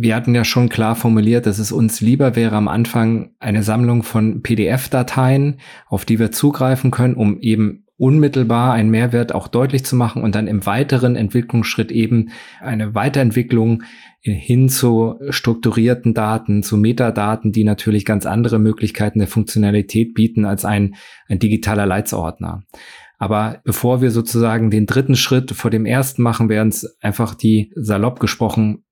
wir 0.00 0.14
hatten 0.14 0.32
ja 0.32 0.44
schon 0.44 0.68
klar 0.68 0.94
formuliert, 0.94 1.44
dass 1.46 1.58
es 1.58 1.72
uns 1.72 2.00
lieber 2.00 2.36
wäre, 2.36 2.54
am 2.54 2.68
Anfang 2.68 3.30
eine 3.40 3.64
Sammlung 3.64 4.04
von 4.04 4.42
PDF-Dateien, 4.42 5.58
auf 5.88 6.04
die 6.04 6.20
wir 6.20 6.30
zugreifen 6.30 6.92
können, 6.92 7.14
um 7.14 7.40
eben 7.40 7.84
unmittelbar 7.96 8.74
einen 8.74 8.90
Mehrwert 8.90 9.34
auch 9.34 9.48
deutlich 9.48 9.84
zu 9.84 9.96
machen 9.96 10.22
und 10.22 10.36
dann 10.36 10.46
im 10.46 10.64
weiteren 10.66 11.16
Entwicklungsschritt 11.16 11.90
eben 11.90 12.30
eine 12.60 12.94
Weiterentwicklung 12.94 13.82
hin 14.20 14.68
zu 14.68 15.16
strukturierten 15.30 16.14
Daten, 16.14 16.62
zu 16.62 16.76
Metadaten, 16.76 17.50
die 17.50 17.64
natürlich 17.64 18.04
ganz 18.04 18.24
andere 18.24 18.60
Möglichkeiten 18.60 19.18
der 19.18 19.26
Funktionalität 19.26 20.14
bieten 20.14 20.44
als 20.44 20.64
ein, 20.64 20.94
ein 21.26 21.40
digitaler 21.40 21.86
Leitsordner. 21.86 22.62
Aber 23.18 23.60
bevor 23.64 24.00
wir 24.00 24.12
sozusagen 24.12 24.70
den 24.70 24.86
dritten 24.86 25.16
Schritt 25.16 25.50
vor 25.50 25.72
dem 25.72 25.86
ersten 25.86 26.22
machen, 26.22 26.48
wären 26.48 26.68
es 26.68 26.96
einfach 27.00 27.34
die, 27.34 27.72
salopp 27.74 28.20
gesprochen, 28.20 28.84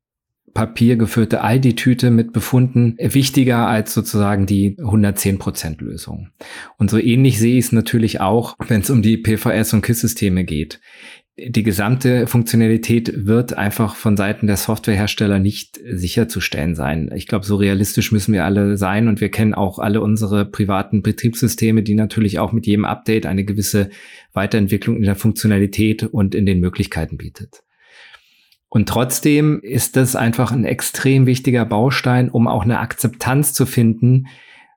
papiergeführte 0.57 1.43
Aldi-Tüte 1.43 2.11
mit 2.11 2.33
Befunden 2.33 2.97
wichtiger 2.99 3.69
als 3.69 3.93
sozusagen 3.93 4.47
die 4.47 4.77
110% 4.79 5.83
Lösung. 5.83 6.31
Und 6.79 6.91
so 6.91 6.99
ähnlich 6.99 7.39
sehe 7.39 7.59
ich 7.59 7.67
es 7.67 7.73
natürlich 7.73 8.21
auch, 8.21 8.57
wenn 8.67 8.81
es 8.81 8.89
um 8.89 9.03
die 9.03 9.19
PVS 9.19 9.75
und 9.75 9.83
KISS-Systeme 9.83 10.45
geht. 10.45 10.81
Die 11.39 11.63
gesamte 11.63 12.27
Funktionalität 12.27 13.27
wird 13.27 13.53
einfach 13.53 13.95
von 13.95 14.17
Seiten 14.17 14.47
der 14.47 14.57
Softwarehersteller 14.57 15.39
nicht 15.39 15.79
sicherzustellen 15.87 16.75
sein. 16.75 17.11
Ich 17.15 17.27
glaube, 17.27 17.45
so 17.45 17.57
realistisch 17.57 18.11
müssen 18.11 18.33
wir 18.33 18.47
alle 18.47 18.79
sein 18.79 19.07
und 19.07 19.21
wir 19.21 19.29
kennen 19.29 19.53
auch 19.53 19.79
alle 19.79 20.01
unsere 20.01 20.47
privaten 20.47 21.03
Betriebssysteme, 21.03 21.83
die 21.83 21.95
natürlich 21.95 22.39
auch 22.39 22.53
mit 22.53 22.67
jedem 22.67 22.87
Update 22.87 23.27
eine 23.27 23.45
gewisse 23.45 23.91
Weiterentwicklung 24.33 24.97
in 24.97 25.03
der 25.03 25.17
Funktionalität 25.17 26.05
und 26.05 26.35
in 26.35 26.47
den 26.47 26.61
Möglichkeiten 26.61 27.19
bietet. 27.19 27.66
Und 28.69 28.89
trotzdem 28.89 29.61
ist 29.63 29.97
das 29.97 30.17
einfach 30.17 30.53
ein 30.53 30.65
extrem 30.65 31.27
wichtiger 31.27 31.65
Baustein, 31.65 32.29
um 32.29 32.49
auch 32.49 32.65
eine 32.65 32.81
Akzeptanz 32.81 33.53
zu 33.53 33.65
finden 33.65 34.27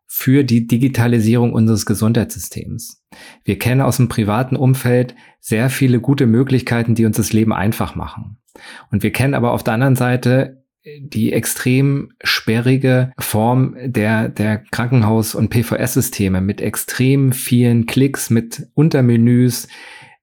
für 0.05 0.43
die 0.43 0.67
Digitalisierung 0.67 1.53
unseres 1.53 1.85
Gesundheitssystems. 1.85 3.03
Wir 3.43 3.59
kennen 3.59 3.81
aus 3.81 3.97
dem 3.97 4.09
privaten 4.09 4.55
Umfeld 4.55 5.15
sehr 5.39 5.69
viele 5.69 5.99
gute 5.99 6.25
Möglichkeiten, 6.25 6.95
die 6.95 7.05
uns 7.05 7.17
das 7.17 7.31
Leben 7.33 7.53
einfach 7.53 7.95
machen. 7.95 8.37
Und 8.91 9.03
wir 9.03 9.11
kennen 9.11 9.35
aber 9.35 9.51
auf 9.51 9.63
der 9.63 9.75
anderen 9.75 9.95
Seite 9.95 10.63
die 10.99 11.33
extrem 11.33 12.13
sperrige 12.23 13.11
Form 13.19 13.75
der, 13.83 14.29
der 14.29 14.63
Krankenhaus- 14.71 15.35
und 15.35 15.49
PVS-Systeme 15.49 16.41
mit 16.41 16.61
extrem 16.61 17.31
vielen 17.31 17.85
Klicks, 17.85 18.29
mit 18.29 18.67
Untermenüs, 18.73 19.67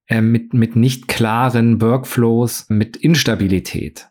äh, 0.07 0.21
mit, 0.21 0.53
mit 0.53 0.75
nicht 0.75 1.07
klaren 1.07 1.81
Workflows, 1.81 2.67
mit 2.69 2.97
Instabilität. 2.97 4.07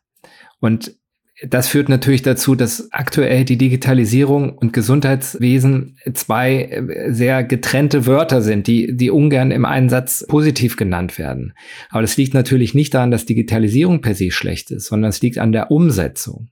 Und 0.61 0.97
das 1.43 1.69
führt 1.69 1.91
natürlich 1.91 2.23
dazu, 2.23 2.55
dass 2.55 2.91
aktuell 2.93 3.45
die 3.45 3.59
Digitalisierung 3.59 4.57
und 4.57 4.73
Gesundheitswesen 4.73 5.99
zwei 6.15 6.63
äh, 6.63 7.13
sehr 7.13 7.45
getrennte 7.45 8.07
Wörter 8.07 8.41
sind, 8.41 8.67
die, 8.67 8.97
die 8.97 9.11
ungern 9.11 9.51
im 9.51 9.67
Einsatz 9.67 10.25
positiv 10.27 10.77
genannt 10.77 11.19
werden. 11.19 11.53
Aber 11.91 12.01
das 12.01 12.17
liegt 12.17 12.33
natürlich 12.33 12.73
nicht 12.73 12.95
daran, 12.95 13.11
dass 13.11 13.27
Digitalisierung 13.27 14.01
per 14.01 14.15
se 14.15 14.31
schlecht 14.31 14.71
ist, 14.71 14.87
sondern 14.87 15.11
es 15.11 15.21
liegt 15.21 15.37
an 15.37 15.53
der 15.53 15.71
Umsetzung. 15.71 16.49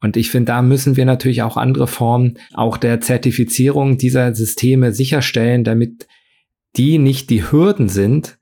Und 0.00 0.16
ich 0.16 0.30
finde, 0.30 0.46
da 0.46 0.62
müssen 0.62 0.96
wir 0.96 1.04
natürlich 1.04 1.42
auch 1.42 1.56
andere 1.56 1.86
Formen 1.86 2.38
auch 2.54 2.76
der 2.76 3.00
Zertifizierung 3.00 3.98
dieser 3.98 4.34
Systeme 4.34 4.92
sicherstellen, 4.92 5.62
damit 5.62 6.08
die 6.76 6.98
nicht 6.98 7.30
die 7.30 7.52
Hürden 7.52 7.88
sind, 7.88 8.36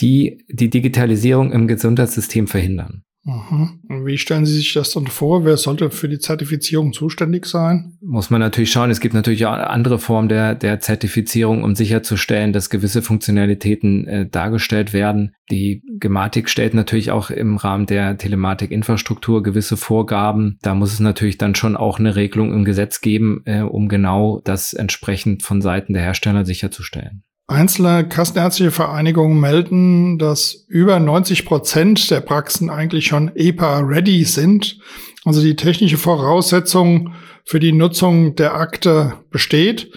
die 0.00 0.44
die 0.48 0.70
Digitalisierung 0.70 1.52
im 1.52 1.68
Gesundheitssystem 1.68 2.46
verhindern. 2.46 3.02
Mhm. 3.28 4.06
Wie 4.06 4.16
stellen 4.16 4.46
Sie 4.46 4.54
sich 4.54 4.72
das 4.72 4.92
dann 4.92 5.06
vor? 5.06 5.44
Wer 5.44 5.58
sollte 5.58 5.90
für 5.90 6.08
die 6.08 6.18
Zertifizierung 6.18 6.94
zuständig 6.94 7.44
sein? 7.44 7.98
Muss 8.00 8.30
man 8.30 8.40
natürlich 8.40 8.72
schauen. 8.72 8.90
Es 8.90 9.00
gibt 9.00 9.12
natürlich 9.12 9.44
auch 9.44 9.52
andere 9.52 9.98
Formen 9.98 10.30
der, 10.30 10.54
der 10.54 10.80
Zertifizierung, 10.80 11.62
um 11.62 11.74
sicherzustellen, 11.74 12.54
dass 12.54 12.70
gewisse 12.70 13.02
Funktionalitäten 13.02 14.06
äh, 14.06 14.26
dargestellt 14.26 14.94
werden. 14.94 15.34
Die 15.50 15.82
Gematik 15.98 16.48
stellt 16.48 16.72
natürlich 16.72 17.10
auch 17.10 17.28
im 17.28 17.58
Rahmen 17.58 17.84
der 17.84 18.16
Telematikinfrastruktur 18.16 19.42
gewisse 19.42 19.76
Vorgaben. 19.76 20.58
Da 20.62 20.74
muss 20.74 20.94
es 20.94 21.00
natürlich 21.00 21.36
dann 21.36 21.54
schon 21.54 21.76
auch 21.76 21.98
eine 21.98 22.16
Regelung 22.16 22.54
im 22.54 22.64
Gesetz 22.64 23.02
geben, 23.02 23.42
äh, 23.44 23.60
um 23.60 23.88
genau 23.88 24.40
das 24.44 24.72
entsprechend 24.72 25.42
von 25.42 25.60
Seiten 25.60 25.92
der 25.92 26.02
Hersteller 26.02 26.46
sicherzustellen. 26.46 27.24
Einzelne 27.48 28.06
kassenärztliche 28.06 28.70
Vereinigungen 28.70 29.40
melden, 29.40 30.18
dass 30.18 30.66
über 30.68 31.00
90 31.00 31.46
Prozent 31.46 32.10
der 32.10 32.20
Praxen 32.20 32.68
eigentlich 32.68 33.06
schon 33.06 33.32
EPA-ready 33.34 34.24
sind. 34.24 34.78
Also 35.24 35.42
die 35.42 35.56
technische 35.56 35.96
Voraussetzung 35.96 37.14
für 37.46 37.58
die 37.58 37.72
Nutzung 37.72 38.36
der 38.36 38.54
Akte 38.54 39.14
besteht. 39.30 39.90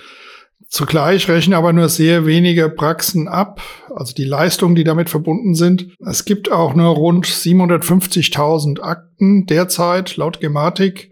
Zugleich 0.70 1.27
rechnen 1.27 1.53
aber 1.53 1.74
nur 1.74 1.89
sehr 1.89 2.25
wenige 2.25 2.70
Praxen 2.70 3.27
ab, 3.27 3.62
also 3.93 4.13
die 4.13 4.24
Leistungen, 4.24 4.74
die 4.74 4.86
damit 4.86 5.10
verbunden 5.10 5.53
sind. 5.53 5.89
Es 6.00 6.24
gibt 6.24 6.50
auch 6.50 6.74
nur 6.74 6.96
rund 6.96 7.25
750.000 7.25 8.79
Akten 8.79 9.46
derzeit 9.46 10.15
laut 10.15 10.39
Gematik. 10.39 11.12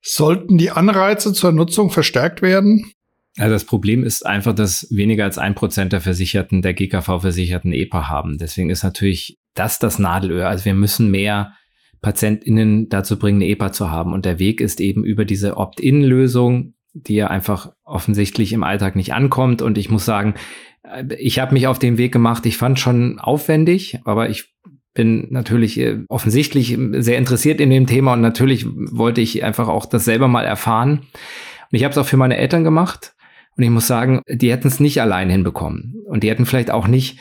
Sollten 0.00 0.56
die 0.56 0.70
Anreize 0.70 1.32
zur 1.32 1.50
Nutzung 1.50 1.90
verstärkt 1.90 2.42
werden? 2.42 2.92
Also 3.38 3.52
das 3.52 3.64
Problem 3.64 4.04
ist 4.04 4.26
einfach, 4.26 4.54
dass 4.54 4.86
weniger 4.90 5.24
als 5.24 5.38
ein 5.38 5.54
Prozent 5.54 5.92
der 5.92 6.00
Versicherten, 6.00 6.60
der 6.60 6.74
GKV-Versicherten 6.74 7.72
EPA 7.72 8.08
haben. 8.08 8.36
Deswegen 8.38 8.68
ist 8.68 8.82
natürlich 8.82 9.38
das 9.54 9.78
das 9.78 9.98
Nadelöhr. 9.98 10.48
Also 10.48 10.66
wir 10.66 10.74
müssen 10.74 11.10
mehr 11.10 11.54
PatientInnen 12.02 12.88
dazu 12.88 13.18
bringen, 13.18 13.40
eine 13.40 13.50
EPA 13.50 13.72
zu 13.72 13.90
haben. 13.90 14.12
Und 14.12 14.24
der 14.26 14.38
Weg 14.38 14.60
ist 14.60 14.80
eben 14.80 15.04
über 15.04 15.24
diese 15.24 15.56
Opt-in-Lösung, 15.56 16.74
die 16.92 17.14
ja 17.14 17.28
einfach 17.28 17.72
offensichtlich 17.84 18.52
im 18.52 18.64
Alltag 18.64 18.96
nicht 18.96 19.14
ankommt. 19.14 19.62
Und 19.62 19.78
ich 19.78 19.88
muss 19.88 20.04
sagen, 20.04 20.34
äh, 20.82 21.04
ich 21.18 21.38
habe 21.38 21.54
mich 21.54 21.66
auf 21.66 21.78
den 21.78 21.96
Weg 21.96 22.12
gemacht. 22.12 22.44
Ich 22.44 22.58
fand 22.58 22.78
schon 22.78 23.18
aufwendig, 23.18 23.98
aber 24.04 24.28
ich 24.28 24.52
bin 24.94 25.28
natürlich 25.30 25.78
äh, 25.78 26.00
offensichtlich 26.08 26.76
sehr 26.98 27.16
interessiert 27.16 27.60
in 27.60 27.70
dem 27.70 27.86
Thema 27.86 28.12
und 28.12 28.20
natürlich 28.20 28.66
wollte 28.66 29.22
ich 29.22 29.42
einfach 29.42 29.68
auch 29.68 29.86
das 29.86 30.04
selber 30.04 30.28
mal 30.28 30.44
erfahren. 30.44 30.98
Und 30.98 31.78
ich 31.78 31.84
habe 31.84 31.92
es 31.92 31.98
auch 31.98 32.06
für 32.06 32.18
meine 32.18 32.36
Eltern 32.36 32.64
gemacht. 32.64 33.14
Und 33.56 33.64
ich 33.64 33.70
muss 33.70 33.86
sagen, 33.86 34.22
die 34.28 34.50
hätten 34.50 34.68
es 34.68 34.80
nicht 34.80 35.00
allein 35.00 35.28
hinbekommen. 35.28 35.94
Und 36.06 36.22
die 36.22 36.30
hätten 36.30 36.46
vielleicht 36.46 36.70
auch 36.70 36.86
nicht 36.86 37.18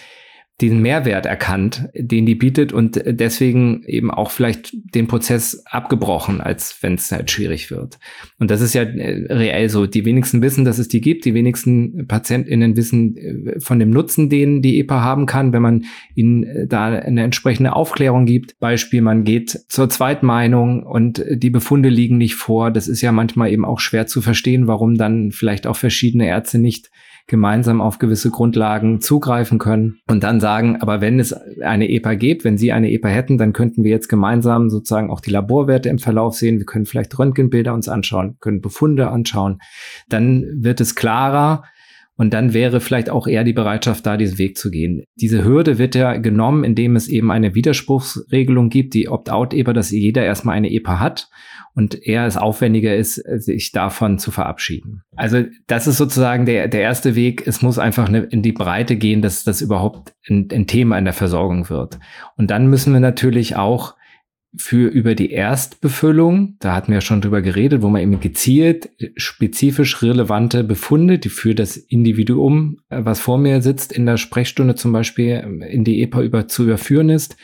diesen 0.62 0.82
Mehrwert 0.82 1.26
erkannt, 1.26 1.90
den 1.96 2.26
die 2.26 2.36
bietet 2.36 2.72
und 2.72 3.02
deswegen 3.06 3.84
eben 3.86 4.12
auch 4.12 4.32
vielleicht 4.32 4.72
den 4.96 5.08
Prozess 5.08 5.64
abgebrochen, 5.66 6.42
als 6.42 6.78
wenn 6.82 6.96
es 6.96 7.12
halt 7.12 7.32
schwierig 7.32 7.72
wird. 7.72 8.00
Und 8.40 8.52
das 8.52 8.62
ist 8.62 8.74
ja 8.74 8.84
äh, 8.84 9.34
reell 9.34 9.70
so. 9.70 9.88
Die 9.88 10.06
wenigsten 10.06 10.42
wissen, 10.42 10.66
dass 10.66 10.78
es 10.78 10.88
die 10.88 11.02
gibt. 11.02 11.26
Die 11.26 11.34
wenigsten 11.34 12.08
PatientInnen 12.08 12.76
wissen 12.76 13.18
äh, 13.18 13.60
von 13.60 13.80
dem 13.80 13.90
Nutzen, 13.90 14.30
den 14.30 14.62
die 14.62 14.80
EPA 14.80 15.02
haben 15.02 15.26
kann, 15.26 15.54
wenn 15.54 15.62
man 15.62 15.86
ihnen 16.16 16.44
äh, 16.44 16.68
da 16.68 16.86
eine 16.88 17.24
entsprechende 17.24 17.74
Aufklärung 17.74 18.26
gibt. 18.26 18.60
Beispiel, 18.60 19.02
man 19.02 19.24
geht 19.24 19.60
zur 19.68 19.90
Zweitmeinung 19.90 20.84
und 20.84 21.24
die 21.30 21.50
Befunde 21.50 21.90
liegen 21.90 22.18
nicht 22.18 22.36
vor. 22.36 22.72
Das 22.72 22.88
ist 22.88 23.02
ja 23.02 23.12
manchmal 23.12 23.52
eben 23.52 23.66
auch 23.66 23.80
schwer 23.80 24.08
zu 24.08 24.22
verstehen, 24.22 24.68
warum 24.68 24.96
dann 24.96 25.32
vielleicht 25.32 25.66
auch 25.66 25.76
verschiedene 25.76 26.28
Ärzte 26.28 26.60
nicht 26.60 26.92
gemeinsam 27.32 27.80
auf 27.80 27.98
gewisse 27.98 28.30
Grundlagen 28.30 29.00
zugreifen 29.00 29.58
können 29.58 30.00
und 30.10 30.22
dann 30.22 30.42
sagen, 30.42 30.82
aber 30.82 31.00
wenn 31.00 31.18
es 31.18 31.32
eine 31.62 31.90
EPA 31.90 32.16
gibt, 32.16 32.44
wenn 32.44 32.58
Sie 32.58 32.74
eine 32.74 32.92
EPA 32.92 33.08
hätten, 33.08 33.38
dann 33.38 33.54
könnten 33.54 33.86
wir 33.86 33.90
jetzt 33.90 34.10
gemeinsam 34.10 34.70
sozusagen 34.70 35.10
auch 35.10 35.22
die 35.22 35.32
Laborwerte 35.32 35.88
im 35.88 35.98
Verlauf 35.98 36.36
sehen. 36.36 36.58
Wir 36.58 36.66
können 36.66 36.86
vielleicht 36.86 37.18
Röntgenbilder 37.18 37.74
uns 37.74 37.88
anschauen, 37.88 38.36
können 38.42 38.60
Befunde 38.60 39.10
anschauen. 39.10 39.60
Dann 40.10 40.46
wird 40.58 40.82
es 40.82 40.94
klarer, 40.94 41.64
und 42.18 42.34
dann 42.34 42.54
wäre 42.54 42.82
vielleicht 42.82 43.10
auch 43.10 43.26
eher 43.26 43.44
die 43.44 43.54
Bereitschaft 43.54 44.06
da, 44.06 44.18
diesen 44.18 44.38
Weg 44.38 44.58
zu 44.58 44.70
gehen. 44.70 45.04
Diese 45.16 45.44
Hürde 45.44 45.78
wird 45.78 45.96
ja 45.96 46.18
genommen, 46.18 46.64
indem 46.64 46.96
es 46.96 47.08
eben 47.08 47.32
eine 47.32 47.56
Widerspruchsregelung 47.56 48.70
gibt, 48.70 48.94
die 48.94 49.10
Opt-out-EPA, 49.10 49.74
dass 49.74 49.92
jeder 49.92 50.24
erstmal 50.24 50.56
eine 50.56 50.72
EPA 50.72 51.00
hat 51.00 51.30
und 51.74 52.06
eher 52.06 52.26
es 52.26 52.38
aufwendiger 52.38 52.96
ist, 52.96 53.16
sich 53.16 53.72
davon 53.72 54.20
zu 54.20 54.30
verabschieden. 54.30 55.04
Also 55.16 55.46
das 55.68 55.88
ist 55.88 55.98
sozusagen 55.98 56.46
der, 56.46 56.68
der 56.68 56.82
erste 56.82 57.16
Weg. 57.16 57.48
Es 57.48 57.62
muss 57.62 57.80
einfach 57.80 58.10
in 58.10 58.42
die 58.42 58.52
Breite 58.52 58.98
gehen, 58.98 59.22
dass 59.22 59.44
das 59.44 59.62
überhaupt 59.62 60.14
ein, 60.30 60.50
ein 60.52 60.68
Thema 60.68 60.98
in 60.98 61.06
der 61.06 61.14
Versorgung 61.14 61.70
wird. 61.70 61.98
Und 62.36 62.52
dann 62.52 62.68
müssen 62.68 62.94
wir 62.94 63.00
natürlich 63.00 63.56
auch 63.56 63.96
für 64.58 64.90
über 64.90 65.16
die 65.16 65.32
Erstbefüllung, 65.32 66.58
da 66.60 66.76
hatten 66.76 66.90
wir 66.90 66.96
ja 66.96 67.02
schon 67.02 67.22
drüber 67.22 67.42
geredet, 67.42 67.82
wo 67.82 67.90
man 67.90 68.02
eben 68.02 68.20
gezielt 68.20 68.90
spezifisch 69.16 70.02
relevante 70.02 70.64
Befunde, 70.66 71.20
die 71.20 71.30
für 71.30 71.56
das 71.56 71.78
Individuum, 71.78 72.80
äh, 72.90 73.00
was 73.04 73.20
vor 73.20 73.38
mir 73.38 73.62
sitzt, 73.62 73.94
in 73.94 74.06
der 74.06 74.18
Sprechstunde 74.18 74.76
zum 74.76 74.92
Beispiel 74.92 75.42
ähm, 75.44 75.62
in 75.62 75.84
die 75.84 76.02
EPA 76.02 76.22
über, 76.22 76.48
zu 76.48 76.64
überführen 76.64 77.10
ist, 77.10 77.38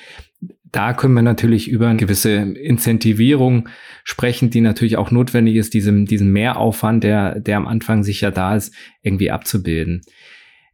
da 0.69 0.93
können 0.93 1.13
wir 1.13 1.21
natürlich 1.21 1.69
über 1.69 1.87
eine 1.87 1.97
gewisse 1.97 2.33
Incentivierung 2.33 3.69
sprechen, 4.03 4.49
die 4.49 4.59
natürlich 4.59 4.97
auch 4.97 5.11
notwendig 5.11 5.55
ist, 5.55 5.73
diesem, 5.73 6.05
diesem 6.05 6.33
Mehraufwand, 6.33 7.05
der, 7.05 7.39
der 7.39 7.55
am 7.55 7.67
Anfang 7.67 8.03
sicher 8.03 8.31
da 8.31 8.55
ist, 8.55 8.73
irgendwie 9.01 9.31
abzubilden. 9.31 10.01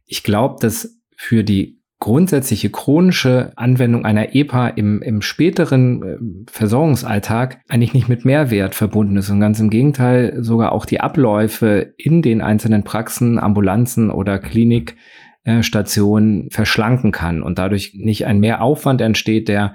Ich 0.04 0.24
glaube, 0.24 0.56
dass 0.60 1.00
für 1.16 1.44
die 1.44 1.80
grundsätzliche 2.04 2.68
chronische 2.68 3.52
Anwendung 3.56 4.04
einer 4.04 4.34
EPA 4.34 4.68
im, 4.68 5.00
im 5.00 5.22
späteren 5.22 6.02
äh, 6.02 6.18
Versorgungsalltag 6.50 7.62
eigentlich 7.66 7.94
nicht 7.94 8.10
mit 8.10 8.26
Mehrwert 8.26 8.74
verbunden 8.74 9.16
ist 9.16 9.30
und 9.30 9.40
ganz 9.40 9.58
im 9.58 9.70
Gegenteil 9.70 10.44
sogar 10.44 10.72
auch 10.72 10.84
die 10.84 11.00
Abläufe 11.00 11.94
in 11.96 12.20
den 12.20 12.42
einzelnen 12.42 12.84
Praxen, 12.84 13.38
Ambulanzen 13.38 14.10
oder 14.10 14.38
Klinikstationen 14.38 16.50
verschlanken 16.50 17.10
kann 17.10 17.42
und 17.42 17.58
dadurch 17.58 17.94
nicht 17.94 18.26
ein 18.26 18.38
Mehraufwand 18.38 19.00
entsteht, 19.00 19.48
der 19.48 19.74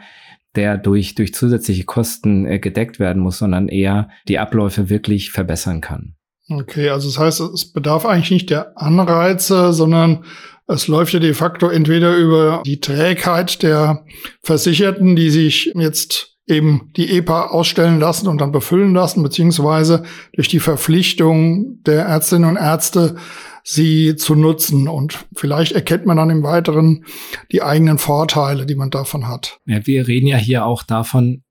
der 0.56 0.78
durch, 0.78 1.14
durch 1.16 1.34
zusätzliche 1.34 1.86
Kosten 1.86 2.46
äh, 2.46 2.60
gedeckt 2.60 3.00
werden 3.00 3.24
muss, 3.24 3.40
sondern 3.40 3.70
eher 3.70 4.10
die 4.28 4.38
Abläufe 4.38 4.90
wirklich 4.90 5.32
verbessern 5.32 5.82
kann. 5.82 6.14
Okay, 6.48 6.90
also 6.90 7.08
das 7.08 7.18
heißt, 7.18 7.42
es 7.42 7.72
bedarf 7.72 8.06
eigentlich 8.06 8.32
nicht 8.32 8.52
der 8.52 8.74
Anreize, 8.76 9.74
sondern 9.74 10.26
es 10.70 10.88
läuft 10.88 11.14
ja 11.14 11.20
de 11.20 11.34
facto 11.34 11.70
entweder 11.70 12.16
über 12.16 12.62
die 12.66 12.80
Trägheit 12.80 13.64
der 13.64 14.06
Versicherten, 14.44 15.16
die 15.16 15.32
sich 15.32 15.72
jetzt 15.76 16.38
eben 16.48 16.92
die 16.96 17.12
EPA 17.12 17.48
ausstellen 17.48 18.00
lassen 18.00 18.28
und 18.28 18.40
dann 18.40 18.52
befüllen 18.52 18.94
lassen, 18.94 19.24
beziehungsweise 19.24 20.04
durch 20.34 20.48
die 20.48 20.60
Verpflichtung 20.60 21.82
der 21.84 22.06
Ärztinnen 22.06 22.50
und 22.50 22.58
Ärzte, 22.58 23.16
sie 23.64 24.16
zu 24.16 24.36
nutzen. 24.36 24.88
Und 24.88 25.26
vielleicht 25.36 25.74
erkennt 25.74 26.06
man 26.06 26.18
dann 26.18 26.30
im 26.30 26.44
Weiteren 26.44 27.06
die 27.52 27.62
eigenen 27.62 27.98
Vorteile, 27.98 28.66
die 28.66 28.76
man 28.76 28.90
davon 28.90 29.28
hat. 29.28 29.60
Ja, 29.66 29.86
wir 29.86 30.08
reden 30.08 30.28
ja 30.28 30.38
hier 30.38 30.66
auch 30.66 30.84
davon, 30.84 31.44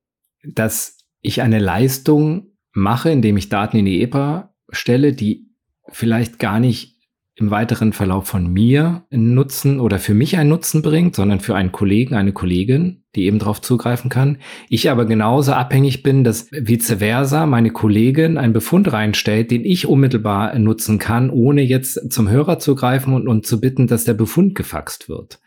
dass 0.44 0.98
ich 1.20 1.42
eine 1.42 1.58
Leistung 1.58 2.52
mache, 2.72 3.10
indem 3.10 3.36
ich 3.36 3.48
Daten 3.48 3.76
in 3.76 3.84
die 3.84 4.02
EPA 4.02 4.54
stelle, 4.70 5.12
die 5.12 5.46
vielleicht 5.90 6.38
gar 6.38 6.60
nicht 6.60 6.97
im 7.38 7.52
weiteren 7.52 7.92
Verlauf 7.92 8.26
von 8.26 8.52
mir 8.52 9.04
einen 9.12 9.34
Nutzen 9.34 9.78
oder 9.78 10.00
für 10.00 10.12
mich 10.12 10.36
einen 10.36 10.48
Nutzen 10.48 10.82
bringt, 10.82 11.14
sondern 11.14 11.38
für 11.38 11.54
einen 11.54 11.70
Kollegen, 11.70 12.16
eine 12.16 12.32
Kollegin, 12.32 13.04
die 13.14 13.26
eben 13.26 13.38
darauf 13.38 13.60
zugreifen 13.60 14.10
kann. 14.10 14.38
Ich 14.68 14.90
aber 14.90 15.04
genauso 15.04 15.52
abhängig 15.52 16.02
bin, 16.02 16.24
dass 16.24 16.50
vice 16.50 16.96
versa 16.98 17.46
meine 17.46 17.70
Kollegin 17.70 18.38
einen 18.38 18.52
Befund 18.52 18.92
reinstellt, 18.92 19.52
den 19.52 19.64
ich 19.64 19.86
unmittelbar 19.86 20.58
nutzen 20.58 20.98
kann, 20.98 21.30
ohne 21.30 21.62
jetzt 21.62 22.12
zum 22.12 22.28
Hörer 22.28 22.58
zu 22.58 22.74
greifen 22.74 23.14
und, 23.14 23.28
und 23.28 23.46
zu 23.46 23.60
bitten, 23.60 23.86
dass 23.86 24.04
der 24.04 24.14
Befund 24.14 24.56
gefaxt 24.56 25.08
wird. 25.08 25.38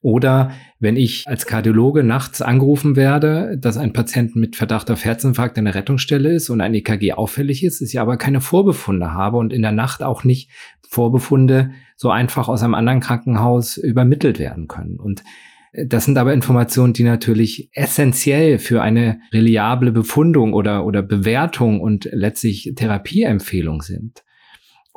Oder 0.00 0.52
wenn 0.78 0.96
ich 0.96 1.24
als 1.26 1.46
Kardiologe 1.46 2.04
nachts 2.04 2.40
angerufen 2.40 2.94
werde, 2.94 3.58
dass 3.58 3.76
ein 3.76 3.92
Patient 3.92 4.36
mit 4.36 4.54
Verdacht 4.54 4.90
auf 4.90 5.04
Herzinfarkt 5.04 5.58
in 5.58 5.64
der 5.64 5.74
Rettungsstelle 5.74 6.30
ist 6.30 6.50
und 6.50 6.60
ein 6.60 6.74
EKG 6.74 7.14
auffällig 7.14 7.64
ist, 7.64 7.80
ich 7.80 7.98
aber 7.98 8.16
keine 8.16 8.40
Vorbefunde 8.40 9.12
habe 9.12 9.38
und 9.38 9.52
in 9.52 9.62
der 9.62 9.72
Nacht 9.72 10.02
auch 10.02 10.22
nicht 10.22 10.50
Vorbefunde 10.88 11.72
so 11.96 12.10
einfach 12.10 12.48
aus 12.48 12.62
einem 12.62 12.74
anderen 12.74 13.00
Krankenhaus 13.00 13.76
übermittelt 13.76 14.38
werden 14.38 14.68
können. 14.68 15.00
Und 15.00 15.24
das 15.72 16.04
sind 16.04 16.16
aber 16.16 16.32
Informationen, 16.32 16.92
die 16.92 17.04
natürlich 17.04 17.70
essentiell 17.72 18.58
für 18.58 18.82
eine 18.82 19.20
reliable 19.32 19.92
Befundung 19.92 20.54
oder, 20.54 20.86
oder 20.86 21.02
Bewertung 21.02 21.80
und 21.80 22.08
letztlich 22.10 22.72
Therapieempfehlung 22.74 23.82
sind. 23.82 24.22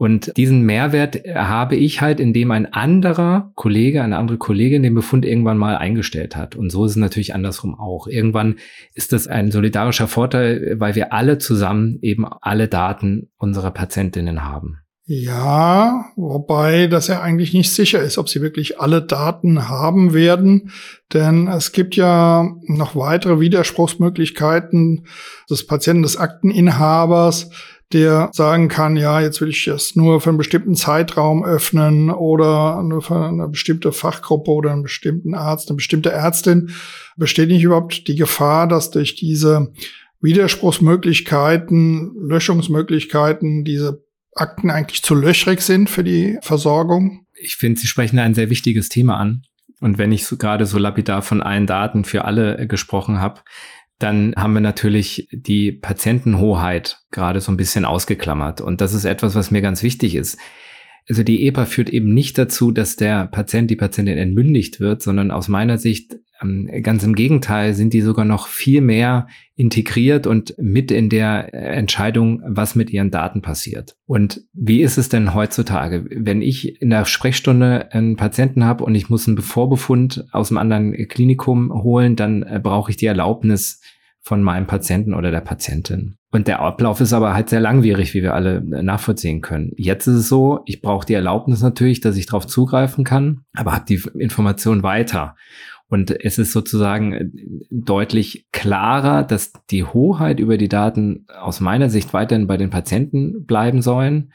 Und 0.02 0.36
diesen 0.36 0.64
Mehrwert 0.64 1.20
habe 1.36 1.76
ich 1.76 2.02
halt, 2.02 2.20
indem 2.20 2.50
ein 2.50 2.74
anderer 2.74 3.52
Kollege, 3.54 4.02
eine 4.02 4.18
andere 4.18 4.40
Kollegin 4.40 4.82
den 4.82 4.96
Befund 4.96 5.28
irgendwann 5.28 5.60
mal 5.60 5.78
eingestellt 5.78 6.36
hat. 6.36 6.56
Und 6.56 6.72
so 6.72 6.86
ist 6.86 6.94
es 6.94 6.98
natürlich 6.98 7.36
andersrum 7.36 7.80
auch. 7.80 8.08
Irgendwann 8.08 8.56
ist 8.96 9.14
das 9.14 9.28
ein 9.28 9.52
solidarischer 9.52 10.08
Vorteil, 10.08 10.78
weil 10.80 10.96
wir 10.96 11.14
alle 11.14 11.38
zusammen 11.38 12.00
eben 12.02 12.26
alle 12.26 12.68
Daten 12.68 13.30
unserer 13.38 13.70
Patientinnen 13.70 14.44
haben. 14.44 14.80
Ja, 15.06 16.06
wobei 16.16 16.88
das 16.88 17.08
ja 17.08 17.22
eigentlich 17.22 17.54
nicht 17.54 17.72
sicher 17.72 18.02
ist, 18.02 18.18
ob 18.18 18.28
sie 18.28 18.42
wirklich 18.42 18.80
alle 18.80 19.04
Daten 19.04 19.70
haben 19.70 20.16
werden, 20.16 20.72
denn 21.14 21.48
es 21.48 21.74
gibt 21.74 21.96
ja 21.96 22.50
noch 22.64 22.96
weitere 22.96 23.40
Widerspruchsmöglichkeiten 23.40 25.06
des 25.48 25.68
Patienten, 25.68 26.02
des 26.02 26.18
Akteninhabers, 26.18 27.52
der 27.94 28.30
sagen 28.34 28.68
kann, 28.68 28.98
ja, 28.98 29.22
jetzt 29.22 29.42
will 29.42 29.50
ich 29.50 29.66
das 29.66 29.96
nur 29.96 30.22
für 30.22 30.30
einen 30.30 30.38
bestimmten 30.38 30.76
Zeitraum 30.76 31.44
öffnen 31.44 32.10
oder 32.10 32.82
nur 32.84 33.02
für 33.02 33.28
eine 33.28 33.48
bestimmte 33.48 33.92
Fachgruppe 33.92 34.52
oder 34.52 34.72
einen 34.72 34.84
bestimmten 34.84 35.34
Arzt, 35.34 35.70
eine 35.70 35.78
bestimmte 35.78 36.12
Ärztin. 36.12 36.72
Besteht 37.18 37.50
nicht 37.50 37.64
überhaupt 37.64 38.08
die 38.08 38.16
Gefahr, 38.16 38.68
dass 38.68 38.92
durch 38.92 39.16
diese 39.16 39.74
Widerspruchsmöglichkeiten, 40.22 42.14
Löschungsmöglichkeiten, 42.20 43.64
diese 43.64 44.04
Akten 44.36 44.70
eigentlich 44.70 45.04
zu 45.04 45.16
löchrig 45.16 45.62
sind 45.62 45.90
für 45.90 46.04
die 46.04 46.38
Versorgung? 46.42 47.26
Ich 47.34 47.56
finde, 47.56 47.80
Sie 47.80 47.88
sprechen 47.88 48.20
ein 48.20 48.34
sehr 48.34 48.50
wichtiges 48.50 48.90
Thema 48.90 49.18
an. 49.18 49.44
Und 49.82 49.98
wenn 49.98 50.12
ich 50.12 50.26
so 50.28 50.38
gerade 50.38 50.68
so 50.68 50.78
lapidar 50.78 51.24
von 51.24 51.42
allen 51.42 51.66
Daten 51.66 52.06
für 52.06 52.24
alle 52.26 52.58
äh, 52.58 52.68
gesprochen 52.68 53.20
habe, 53.20 53.42
dann 54.04 54.34
haben 54.36 54.54
wir 54.54 54.62
natürlich 54.62 55.28
die 55.32 55.72
Patientenhoheit 55.72 57.00
gerade 57.12 57.42
so 57.42 57.52
ein 57.52 57.58
bisschen 57.58 57.86
ausgeklammert. 57.86 58.62
Und 58.62 58.82
das 58.82 58.94
ist 58.94 59.06
etwas, 59.06 59.36
was 59.36 59.52
mir 59.52 59.62
ganz 59.62 59.84
wichtig 59.84 60.16
ist. 60.16 60.38
Also 61.10 61.24
die 61.24 61.48
EPA 61.48 61.66
führt 61.66 61.90
eben 61.90 62.14
nicht 62.14 62.38
dazu, 62.38 62.72
dass 62.72 62.96
der 62.96 63.28
Patient, 63.28 63.70
die 63.70 63.76
Patientin 63.76 64.18
entmündigt 64.18 64.80
wird, 64.80 65.02
sondern 65.02 65.32
aus 65.32 65.48
meiner 65.48 65.78
Sicht 65.78 66.16
ganz 66.82 67.04
im 67.04 67.16
Gegenteil 67.16 67.74
sind 67.74 67.94
die 67.94 68.02
sogar 68.02 68.26
noch 68.26 68.48
viel 68.48 68.82
mehr 68.82 69.28
integriert 69.56 70.26
und 70.26 70.56
mit 70.58 70.92
in 70.92 71.10
der 71.10 71.54
Entscheidung, 71.54 72.42
was 72.46 72.76
mit 72.76 72.90
ihren 72.90 73.12
Daten 73.12 73.42
passiert. 73.42 73.96
Und 74.08 74.42
wie 74.54 74.82
ist 74.82 74.98
es 74.98 75.10
denn 75.10 75.34
heutzutage, 75.34 76.06
wenn 76.10 76.42
ich 76.42 76.82
in 76.82 76.90
der 76.90 77.06
Sprechstunde 77.06 77.92
einen 77.94 78.16
Patienten 78.16 78.66
habe 78.66 78.84
und 78.84 78.96
ich 78.96 79.10
muss 79.10 79.28
einen 79.28 79.38
Vorbefund 79.38 80.26
aus 80.32 80.50
einem 80.50 80.58
anderen 80.58 81.08
Klinikum 81.08 81.72
holen, 81.84 82.16
dann 82.16 82.44
äh, 82.44 82.60
brauche 82.62 82.92
ich 82.92 82.98
die 82.98 83.06
Erlaubnis 83.06 83.82
von 84.22 84.44
meinem 84.44 84.68
Patienten 84.68 85.14
oder 85.14 85.32
der 85.32 85.42
Patientin. 85.42 86.18
Und 86.32 86.48
der 86.48 86.62
Ablauf 86.62 87.02
ist 87.02 87.12
aber 87.12 87.34
halt 87.34 87.50
sehr 87.50 87.60
langwierig, 87.60 88.14
wie 88.14 88.22
wir 88.22 88.34
alle 88.34 88.58
äh, 88.58 88.84
nachvollziehen 88.84 89.42
können. 89.42 89.74
Jetzt 89.76 90.08
ist 90.08 90.16
es 90.16 90.30
so, 90.30 90.62
ich 90.66 90.82
brauche 90.82 91.06
die 91.06 91.16
Erlaubnis 91.16 91.62
natürlich, 91.62 92.02
dass 92.02 92.16
ich 92.16 92.28
darauf 92.28 92.48
zugreifen 92.48 93.04
kann, 93.04 93.42
aber 93.54 93.74
habe 93.74 93.86
die 93.86 94.02
Information 94.18 94.84
weiter. 94.84 95.36
Und 95.92 96.10
es 96.24 96.38
ist 96.38 96.54
sozusagen 96.54 97.14
äh, 97.14 97.26
deutlich 97.70 98.48
klarer, 98.54 99.24
dass 99.24 99.52
die 99.70 99.84
Hoheit 99.84 100.40
über 100.40 100.58
die 100.58 100.70
Daten 100.70 101.26
aus 101.28 101.60
meiner 101.60 101.90
Sicht 101.90 102.14
weiterhin 102.14 102.48
bei 102.48 102.56
den 102.56 102.70
Patienten 102.70 103.46
bleiben 103.46 103.82
sollen. 103.82 104.32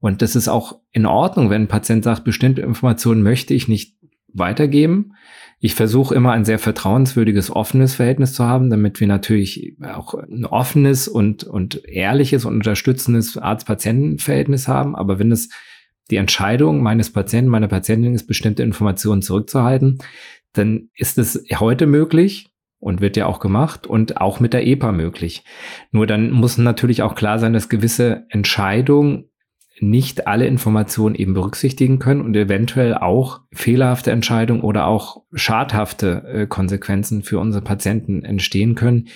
Und 0.00 0.22
das 0.22 0.34
ist 0.34 0.48
auch 0.48 0.80
in 0.92 1.04
Ordnung, 1.04 1.50
wenn 1.50 1.62
ein 1.62 1.68
Patient 1.68 2.02
sagt, 2.02 2.24
bestimmte 2.24 2.62
Informationen 2.62 3.22
möchte 3.22 3.52
ich 3.52 3.68
nicht 3.68 3.94
weitergeben. 4.32 5.12
Ich 5.60 5.74
versuche 5.74 6.14
immer 6.14 6.32
ein 6.32 6.46
sehr 6.46 6.58
vertrauenswürdiges, 6.58 7.50
offenes 7.50 7.94
Verhältnis 7.94 8.32
zu 8.32 8.44
haben, 8.44 8.70
damit 8.70 8.98
wir 8.98 9.06
natürlich 9.06 9.76
auch 9.82 10.14
ein 10.14 10.46
offenes 10.46 11.08
und, 11.08 11.44
und 11.44 11.84
ehrliches 11.86 12.46
und 12.46 12.54
unterstützendes 12.54 13.36
Arzt-Patienten-Verhältnis 13.36 14.66
haben. 14.66 14.96
Aber 14.96 15.18
wenn 15.18 15.30
es 15.30 15.50
die 16.10 16.16
Entscheidung 16.16 16.82
meines 16.82 17.12
Patienten, 17.12 17.50
meiner 17.50 17.68
Patientin 17.68 18.14
ist, 18.14 18.26
bestimmte 18.26 18.62
Informationen 18.62 19.22
zurückzuhalten, 19.22 19.98
dann 20.58 20.90
ist 20.94 21.18
es 21.18 21.44
heute 21.58 21.86
möglich 21.86 22.50
und 22.78 23.00
wird 23.00 23.16
ja 23.16 23.26
auch 23.26 23.40
gemacht 23.40 23.86
und 23.86 24.20
auch 24.20 24.40
mit 24.40 24.52
der 24.52 24.66
EPA 24.66 24.92
möglich. 24.92 25.44
Nur 25.90 26.06
dann 26.06 26.30
muss 26.30 26.58
natürlich 26.58 27.02
auch 27.02 27.14
klar 27.14 27.38
sein, 27.38 27.52
dass 27.52 27.68
gewisse 27.68 28.26
Entscheidungen 28.28 29.30
nicht 29.80 30.26
alle 30.26 30.46
Informationen 30.46 31.14
eben 31.14 31.34
berücksichtigen 31.34 31.98
können 31.98 32.22
und 32.22 32.34
eventuell 32.34 32.94
auch 32.94 33.40
fehlerhafte 33.52 34.10
Entscheidungen 34.10 34.62
oder 34.62 34.86
auch 34.86 35.22
schadhafte 35.34 36.24
äh, 36.26 36.46
Konsequenzen 36.46 37.22
für 37.22 37.38
unsere 37.38 37.62
Patienten 37.62 38.24
entstehen 38.24 38.74
können, 38.74 39.08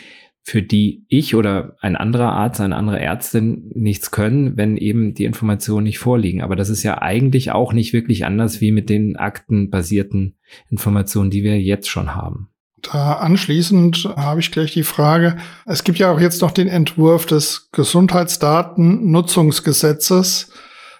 für 0.42 0.62
die 0.62 1.04
ich 1.08 1.34
oder 1.34 1.76
ein 1.80 1.96
anderer 1.96 2.32
Arzt, 2.32 2.60
eine 2.60 2.76
andere 2.76 3.00
Ärztin 3.00 3.70
nichts 3.74 4.10
können, 4.10 4.56
wenn 4.56 4.76
eben 4.76 5.14
die 5.14 5.24
Informationen 5.24 5.84
nicht 5.84 5.98
vorliegen. 5.98 6.42
Aber 6.42 6.56
das 6.56 6.70
ist 6.70 6.82
ja 6.82 7.02
eigentlich 7.02 7.52
auch 7.52 7.72
nicht 7.72 7.92
wirklich 7.92 8.24
anders 8.24 8.60
wie 8.60 8.72
mit 8.72 8.88
den 8.88 9.16
aktenbasierten 9.16 10.36
Informationen, 10.68 11.30
die 11.30 11.44
wir 11.44 11.60
jetzt 11.60 11.88
schon 11.88 12.14
haben. 12.14 12.48
Da 12.82 13.14
anschließend 13.14 14.14
habe 14.16 14.40
ich 14.40 14.50
gleich 14.50 14.72
die 14.72 14.84
Frage, 14.84 15.36
es 15.66 15.84
gibt 15.84 15.98
ja 15.98 16.10
auch 16.10 16.20
jetzt 16.20 16.40
noch 16.40 16.50
den 16.50 16.68
Entwurf 16.68 17.26
des 17.26 17.68
Gesundheitsdatennutzungsgesetzes. 17.72 20.50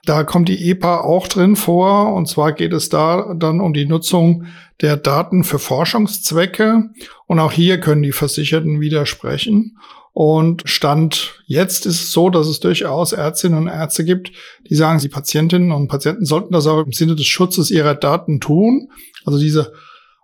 Da 0.05 0.25
kommt 0.25 0.49
die 0.49 0.71
EPA 0.71 1.01
auch 1.01 1.29
drin 1.29 1.57
vor. 1.57 2.13
Und 2.15 2.27
zwar 2.27 2.53
geht 2.53 2.75
es 2.75 2.91
da 2.91 3.35
dann 3.35 3.61
um 3.61 3.73
die 3.73 3.87
Nutzung 3.87 4.45
der 4.81 4.97
Daten 4.97 5.45
für 5.45 5.59
Forschungszwecke. 5.59 6.91
Und 7.27 7.39
auch 7.39 7.53
hier 7.53 7.81
können 7.81 8.03
die 8.03 8.13
Versicherten 8.13 8.81
widersprechen. 8.81 9.77
Und 10.13 10.63
Stand 10.67 11.41
jetzt 11.47 11.87
ist 11.87 12.01
es 12.01 12.13
so, 12.13 12.31
dass 12.31 12.49
es 12.49 12.61
durchaus 12.61 13.13
Ärztinnen 13.13 13.59
und 13.59 13.69
Ärzte 13.69 14.05
gibt, 14.05 14.33
die 14.69 14.75
sagen, 14.75 14.99
die 14.99 15.09
Patientinnen 15.09 15.71
und 15.71 15.89
Patienten 15.89 16.25
sollten 16.25 16.53
das 16.53 16.67
auch 16.67 16.85
im 16.85 16.93
Sinne 16.93 17.15
des 17.15 17.27
Schutzes 17.27 17.71
ihrer 17.71 17.95
Daten 17.95 18.41
tun. 18.41 18.89
Also 19.25 19.39
diese 19.39 19.73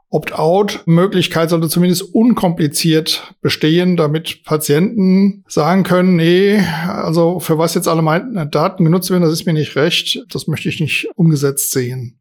Opt-out-Möglichkeit 0.09 1.51
sollte 1.51 1.69
zumindest 1.69 2.03
unkompliziert 2.14 3.35
bestehen, 3.42 3.97
damit 3.97 4.45
Patienten 4.45 5.45
sagen 5.49 5.83
können, 5.83 6.16
nee, 6.16 6.59
also 6.88 7.40
für 7.40 7.59
was 7.59 7.75
jetzt 7.75 7.88
alle 7.88 8.03
meine 8.03 8.47
Daten 8.47 8.85
genutzt 8.85 9.11
werden, 9.11 9.23
das 9.23 9.33
ist 9.33 9.47
mir 9.47 9.53
nicht 9.53 9.77
recht, 9.77 10.25
das 10.31 10.47
möchte 10.47 10.69
ich 10.69 10.81
nicht 10.81 11.09
umgesetzt 11.16 11.73
sehen. 11.73 12.19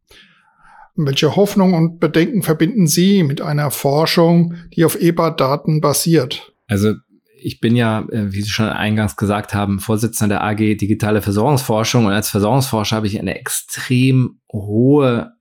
Welche 0.96 1.36
Hoffnung 1.36 1.74
und 1.74 2.00
Bedenken 2.00 2.42
verbinden 2.42 2.88
Sie 2.88 3.24
mit 3.24 3.42
einer 3.42 3.70
Forschung, 3.70 4.56
die 4.76 4.86
auf 4.86 5.00
EBA-Daten 5.00 5.82
basiert? 5.82 6.54
Also 6.68 6.94
ich 7.38 7.60
bin 7.60 7.76
ja, 7.76 8.08
äh, 8.10 8.32
wie 8.32 8.42
Sie 8.42 8.50
schon 8.50 8.66
eingangs 8.66 9.18
gesagt 9.18 9.54
haben, 9.54 9.80
Vorsitzender 9.80 10.36
der 10.36 10.44
AG 10.44 10.78
Digitale 10.78 11.22
Versorgungsforschung 11.22 12.06
und 12.06 12.14
als 12.14 12.30
Versorgungsforscher 12.30 12.96
habe 12.96 13.08
ich 13.08 13.20
eine 13.20 13.38
extrem 13.38 14.40
hohe 14.52 15.35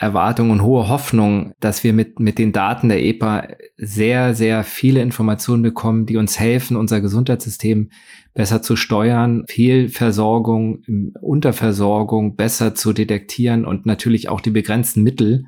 Erwartung 0.00 0.48
und 0.48 0.62
hohe 0.62 0.88
Hoffnung, 0.88 1.52
dass 1.60 1.84
wir 1.84 1.92
mit, 1.92 2.20
mit 2.20 2.38
den 2.38 2.52
Daten 2.52 2.88
der 2.88 3.04
EPA 3.04 3.48
sehr, 3.76 4.34
sehr 4.34 4.64
viele 4.64 5.02
Informationen 5.02 5.62
bekommen, 5.62 6.06
die 6.06 6.16
uns 6.16 6.40
helfen, 6.40 6.78
unser 6.78 7.02
Gesundheitssystem 7.02 7.90
besser 8.32 8.62
zu 8.62 8.76
steuern, 8.76 9.44
Fehlversorgung, 9.46 10.82
Unterversorgung 11.20 12.34
besser 12.34 12.74
zu 12.74 12.94
detektieren 12.94 13.66
und 13.66 13.84
natürlich 13.84 14.30
auch 14.30 14.40
die 14.40 14.50
begrenzten 14.50 15.02
Mittel 15.02 15.44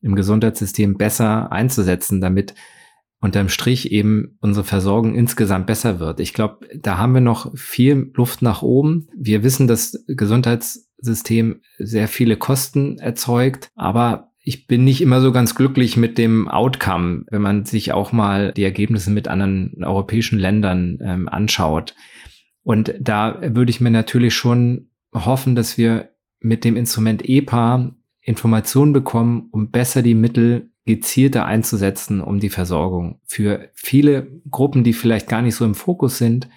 im 0.00 0.14
Gesundheitssystem 0.14 0.96
besser 0.96 1.50
einzusetzen, 1.50 2.20
damit 2.20 2.54
unterm 3.20 3.48
Strich 3.48 3.90
eben 3.90 4.38
unsere 4.40 4.64
Versorgung 4.64 5.16
insgesamt 5.16 5.66
besser 5.66 5.98
wird. 5.98 6.20
Ich 6.20 6.34
glaube, 6.34 6.68
da 6.76 6.98
haben 6.98 7.14
wir 7.14 7.20
noch 7.20 7.52
viel 7.56 8.12
Luft 8.14 8.42
nach 8.42 8.62
oben. 8.62 9.08
Wir 9.16 9.42
wissen, 9.42 9.66
dass 9.66 10.04
Gesundheits 10.06 10.91
System 11.02 11.60
sehr 11.78 12.08
viele 12.08 12.36
Kosten 12.36 12.98
erzeugt, 12.98 13.70
aber 13.74 14.32
ich 14.44 14.66
bin 14.66 14.84
nicht 14.84 15.00
immer 15.00 15.20
so 15.20 15.30
ganz 15.30 15.54
glücklich 15.54 15.96
mit 15.96 16.18
dem 16.18 16.48
Outcome, 16.48 17.24
wenn 17.30 17.42
man 17.42 17.64
sich 17.64 17.92
auch 17.92 18.12
mal 18.12 18.52
die 18.52 18.64
Ergebnisse 18.64 19.10
mit 19.10 19.28
anderen 19.28 19.84
europäischen 19.84 20.38
Ländern 20.38 20.98
ähm, 21.02 21.28
anschaut. 21.28 21.94
Und 22.64 22.94
da 23.00 23.38
würde 23.42 23.70
ich 23.70 23.80
mir 23.80 23.90
natürlich 23.90 24.34
schon 24.34 24.90
hoffen, 25.14 25.54
dass 25.54 25.78
wir 25.78 26.10
mit 26.40 26.64
dem 26.64 26.76
Instrument 26.76 27.28
EPA 27.28 27.94
Informationen 28.20 28.92
bekommen, 28.92 29.48
um 29.52 29.70
besser 29.70 30.02
die 30.02 30.14
Mittel 30.14 30.70
gezielter 30.84 31.44
einzusetzen, 31.44 32.20
um 32.20 32.40
die 32.40 32.50
Versorgung 32.50 33.20
für 33.24 33.70
viele 33.74 34.40
Gruppen, 34.50 34.82
die 34.82 34.92
vielleicht 34.92 35.28
gar 35.28 35.42
nicht 35.42 35.54
so 35.54 35.64
im 35.64 35.74
Fokus 35.74 36.18
sind, 36.18 36.48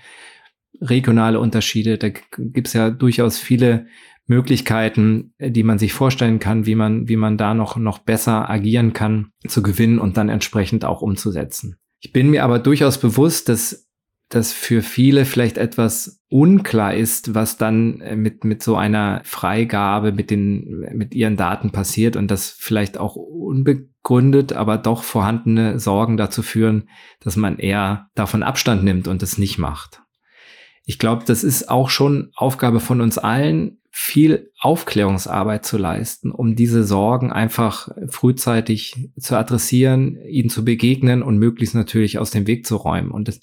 regionale 0.82 1.40
Unterschiede. 1.40 1.98
Da 1.98 2.10
gibt 2.10 2.68
es 2.68 2.74
ja 2.74 2.90
durchaus 2.90 3.38
viele 3.38 3.88
Möglichkeiten, 4.28 5.34
die 5.40 5.64
man 5.64 5.78
sich 5.78 5.94
vorstellen 5.94 6.40
kann, 6.40 6.66
wie 6.66 6.76
man, 6.76 7.08
wie 7.08 7.16
man 7.16 7.38
da 7.38 7.54
noch, 7.54 7.78
noch 7.78 8.00
besser 8.00 8.50
agieren 8.50 8.94
kann, 8.94 9.32
zu 9.48 9.62
gewinnen 9.62 10.00
und 10.00 10.18
dann 10.18 10.30
entsprechend 10.30 10.84
auch 10.86 11.02
umzusetzen. 11.02 11.78
Ich 12.00 12.12
bin 12.12 12.30
mir 12.30 12.44
aber 12.44 12.60
durchaus 12.60 13.00
bewusst, 13.00 13.50
dass 13.50 13.86
das 14.30 14.52
für 14.52 14.82
viele 14.82 15.26
vielleicht 15.26 15.58
etwas 15.58 16.20
unklar 16.30 16.96
ist, 16.96 17.36
was 17.36 17.58
dann 17.58 18.02
äh, 18.02 18.16
mit, 18.16 18.44
mit 18.44 18.64
so 18.64 18.76
einer 18.76 19.22
Freigabe 19.24 20.12
mit 20.12 20.32
den, 20.32 20.86
mit 20.94 21.14
ihren 21.14 21.38
Daten 21.38 21.72
passiert 21.72 22.16
und 22.16 22.32
das 22.32 22.50
vielleicht 22.50 22.98
auch 22.98 23.16
unbegründet, 23.16 24.54
aber 24.54 24.78
doch 24.78 25.04
vorhandene 25.04 25.80
Sorgen 25.80 26.18
dazu 26.18 26.42
führen, 26.42 26.90
dass 27.20 27.36
man 27.36 27.60
eher 27.60 28.10
davon 28.16 28.42
Abstand 28.42 28.84
nimmt 28.84 29.08
und 29.08 29.22
es 29.22 29.38
nicht 29.38 29.60
macht. 29.60 30.02
Ich 30.86 31.00
glaube, 31.00 31.24
das 31.26 31.44
ist 31.44 31.70
auch 31.70 31.90
schon 31.90 32.32
Aufgabe 32.36 32.80
von 32.80 33.02
uns 33.02 33.18
allen, 33.18 33.80
viel 33.98 34.52
Aufklärungsarbeit 34.60 35.66
zu 35.66 35.78
leisten, 35.78 36.34
um 36.34 36.58
diese 36.58 36.84
Sorgen 36.84 37.32
einfach 37.32 37.88
frühzeitig 38.10 39.10
zu 39.18 39.38
adressieren, 39.38 40.18
ihnen 40.28 40.50
zu 40.50 40.66
begegnen 40.66 41.24
und 41.24 41.38
möglichst 41.38 41.76
natürlich 41.76 42.20
aus 42.20 42.30
dem 42.30 42.46
Weg 42.46 42.68
zu 42.68 42.76
räumen. 42.76 43.10
Und 43.10 43.30
es 43.30 43.40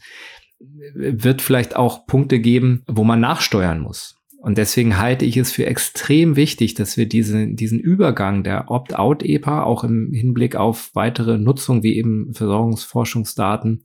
wird 0.94 1.40
vielleicht 1.40 1.74
auch 1.74 2.06
Punkte 2.06 2.38
geben, 2.38 2.82
wo 2.86 3.02
man 3.02 3.18
nachsteuern 3.18 3.80
muss. 3.80 4.18
Und 4.42 4.58
deswegen 4.58 4.98
halte 4.98 5.24
ich 5.24 5.38
es 5.38 5.50
für 5.52 5.64
extrem 5.64 6.36
wichtig, 6.36 6.74
dass 6.74 6.98
wir 6.98 7.08
diese, 7.08 7.48
diesen 7.48 7.80
Übergang 7.80 8.44
der 8.44 8.70
Opt-out-EPA 8.70 9.62
auch 9.62 9.84
im 9.84 10.12
Hinblick 10.12 10.54
auf 10.54 10.90
weitere 10.92 11.38
Nutzung 11.38 11.82
wie 11.82 11.96
eben 11.96 12.34
Versorgungsforschungsdaten 12.34 13.84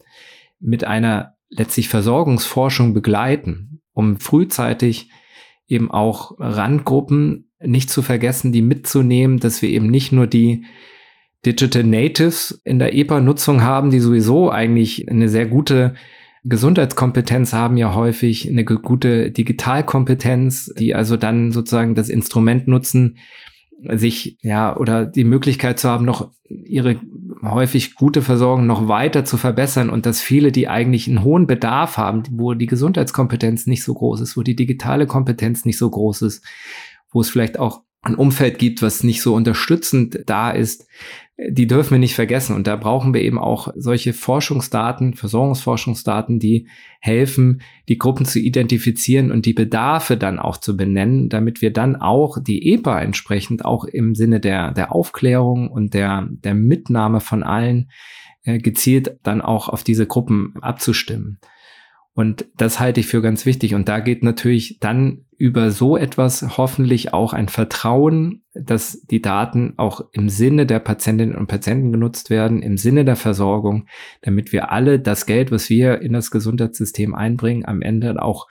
mit 0.59 0.83
einer 0.83 1.37
letztlich 1.49 1.87
Versorgungsforschung 1.87 2.93
begleiten, 2.93 3.79
um 3.93 4.19
frühzeitig 4.19 5.09
eben 5.67 5.91
auch 5.91 6.35
Randgruppen 6.39 7.51
nicht 7.59 7.89
zu 7.89 8.01
vergessen, 8.01 8.51
die 8.51 8.61
mitzunehmen, 8.61 9.39
dass 9.39 9.61
wir 9.61 9.69
eben 9.69 9.87
nicht 9.87 10.11
nur 10.11 10.27
die 10.27 10.65
Digital 11.45 11.83
Natives 11.83 12.61
in 12.65 12.79
der 12.79 12.93
EPA-Nutzung 12.93 13.61
haben, 13.61 13.89
die 13.89 13.99
sowieso 13.99 14.51
eigentlich 14.51 15.09
eine 15.09 15.29
sehr 15.29 15.45
gute 15.45 15.95
Gesundheitskompetenz 16.43 17.53
haben, 17.53 17.77
ja 17.77 17.93
häufig 17.93 18.47
eine 18.47 18.63
gute 18.63 19.31
Digitalkompetenz, 19.31 20.73
die 20.77 20.95
also 20.95 21.17
dann 21.17 21.51
sozusagen 21.51 21.95
das 21.95 22.09
Instrument 22.09 22.67
nutzen, 22.67 23.17
sich 23.93 24.37
ja 24.41 24.75
oder 24.75 25.05
die 25.05 25.23
Möglichkeit 25.23 25.79
zu 25.79 25.89
haben, 25.89 26.05
noch 26.05 26.31
ihre 26.49 26.99
häufig 27.43 27.95
gute 27.95 28.21
Versorgung 28.21 28.65
noch 28.65 28.87
weiter 28.87 29.25
zu 29.25 29.37
verbessern 29.37 29.89
und 29.89 30.05
dass 30.05 30.21
viele, 30.21 30.51
die 30.51 30.67
eigentlich 30.67 31.07
einen 31.07 31.23
hohen 31.23 31.45
Bedarf 31.45 31.97
haben, 31.97 32.23
wo 32.31 32.53
die 32.53 32.65
Gesundheitskompetenz 32.65 33.67
nicht 33.67 33.83
so 33.83 33.93
groß 33.93 34.21
ist, 34.21 34.37
wo 34.37 34.43
die 34.43 34.55
digitale 34.55 35.05
Kompetenz 35.05 35.65
nicht 35.65 35.77
so 35.77 35.89
groß 35.89 36.23
ist, 36.23 36.45
wo 37.11 37.21
es 37.21 37.29
vielleicht 37.29 37.59
auch 37.59 37.83
ein 38.07 38.15
Umfeld 38.15 38.59
gibt, 38.59 38.81
was 38.81 39.03
nicht 39.03 39.21
so 39.21 39.35
unterstützend 39.35 40.23
da 40.25 40.51
ist, 40.51 40.87
die 41.37 41.67
dürfen 41.67 41.91
wir 41.91 41.99
nicht 41.99 42.15
vergessen. 42.15 42.55
Und 42.55 42.65
da 42.65 42.75
brauchen 42.75 43.13
wir 43.13 43.21
eben 43.21 43.37
auch 43.37 43.67
solche 43.75 44.13
Forschungsdaten, 44.13 45.13
Versorgungsforschungsdaten, 45.13 46.39
die 46.39 46.67
helfen, 46.99 47.61
die 47.87 47.99
Gruppen 47.99 48.25
zu 48.25 48.39
identifizieren 48.39 49.31
und 49.31 49.45
die 49.45 49.53
Bedarfe 49.53 50.17
dann 50.17 50.39
auch 50.39 50.57
zu 50.57 50.75
benennen, 50.75 51.29
damit 51.29 51.61
wir 51.61 51.71
dann 51.71 51.95
auch 51.95 52.37
die 52.41 52.73
EPA 52.73 53.01
entsprechend 53.01 53.65
auch 53.65 53.83
im 53.83 54.15
Sinne 54.15 54.39
der, 54.39 54.71
der 54.71 54.91
Aufklärung 54.93 55.69
und 55.69 55.93
der, 55.93 56.27
der 56.29 56.55
Mitnahme 56.55 57.19
von 57.19 57.43
allen 57.43 57.91
äh, 58.43 58.57
gezielt 58.57 59.19
dann 59.21 59.41
auch 59.41 59.69
auf 59.69 59.83
diese 59.83 60.07
Gruppen 60.07 60.55
abzustimmen. 60.61 61.39
Und 62.17 62.47
das 62.57 62.79
halte 62.79 62.99
ich 62.99 63.05
für 63.05 63.21
ganz 63.21 63.45
wichtig. 63.45 63.75
Und 63.75 63.87
da 63.87 63.99
geht 63.99 64.23
natürlich 64.23 64.79
dann 64.79 65.25
über 65.37 65.69
so 65.69 65.95
etwas 65.95 66.57
hoffentlich 66.57 67.13
auch 67.13 67.31
ein 67.31 67.47
Vertrauen, 67.47 68.43
dass 68.55 69.03
die 69.03 69.21
Daten 69.21 69.75
auch 69.77 70.01
im 70.13 70.27
Sinne 70.27 70.65
der 70.65 70.79
Patientinnen 70.79 71.35
und 71.35 71.45
Patienten 71.45 71.91
genutzt 71.91 72.31
werden, 72.31 72.63
im 72.63 72.75
Sinne 72.75 73.05
der 73.05 73.17
Versorgung, 73.17 73.85
damit 74.23 74.51
wir 74.51 74.71
alle 74.71 74.99
das 74.99 75.27
Geld, 75.27 75.51
was 75.51 75.69
wir 75.69 76.01
in 76.01 76.13
das 76.13 76.31
Gesundheitssystem 76.31 77.13
einbringen, 77.13 77.65
am 77.65 77.83
Ende 77.83 78.19
auch 78.19 78.47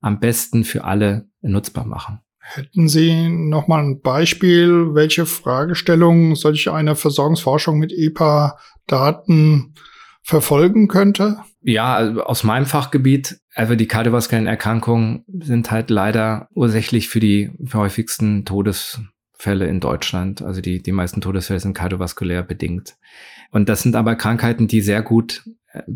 am 0.00 0.20
besten 0.20 0.62
für 0.62 0.84
alle 0.84 1.26
nutzbar 1.42 1.86
machen. 1.86 2.20
Hätten 2.38 2.86
Sie 2.86 3.28
noch 3.28 3.66
mal 3.66 3.82
ein 3.82 4.02
Beispiel, 4.02 4.94
welche 4.94 5.26
Fragestellungen 5.26 6.36
solch 6.36 6.70
eine 6.70 6.94
Versorgungsforschung 6.94 7.76
mit 7.76 7.92
EPA-Daten 7.92 9.74
verfolgen 10.22 10.86
könnte? 10.86 11.38
Ja, 11.62 11.94
also 11.94 12.22
aus 12.22 12.42
meinem 12.42 12.66
Fachgebiet, 12.66 13.40
also 13.54 13.74
die 13.74 13.86
kardiovaskulären 13.86 14.46
Erkrankungen 14.46 15.24
sind 15.28 15.70
halt 15.70 15.90
leider 15.90 16.48
ursächlich 16.54 17.08
für 17.08 17.20
die 17.20 17.50
häufigsten 17.74 18.44
Todesfälle 18.46 19.66
in 19.66 19.80
Deutschland. 19.80 20.40
Also 20.40 20.62
die, 20.62 20.82
die 20.82 20.92
meisten 20.92 21.20
Todesfälle 21.20 21.60
sind 21.60 21.74
kardiovaskulär 21.74 22.42
bedingt. 22.42 22.96
Und 23.50 23.68
das 23.68 23.82
sind 23.82 23.94
aber 23.94 24.16
Krankheiten, 24.16 24.68
die 24.68 24.80
sehr 24.80 25.02
gut 25.02 25.42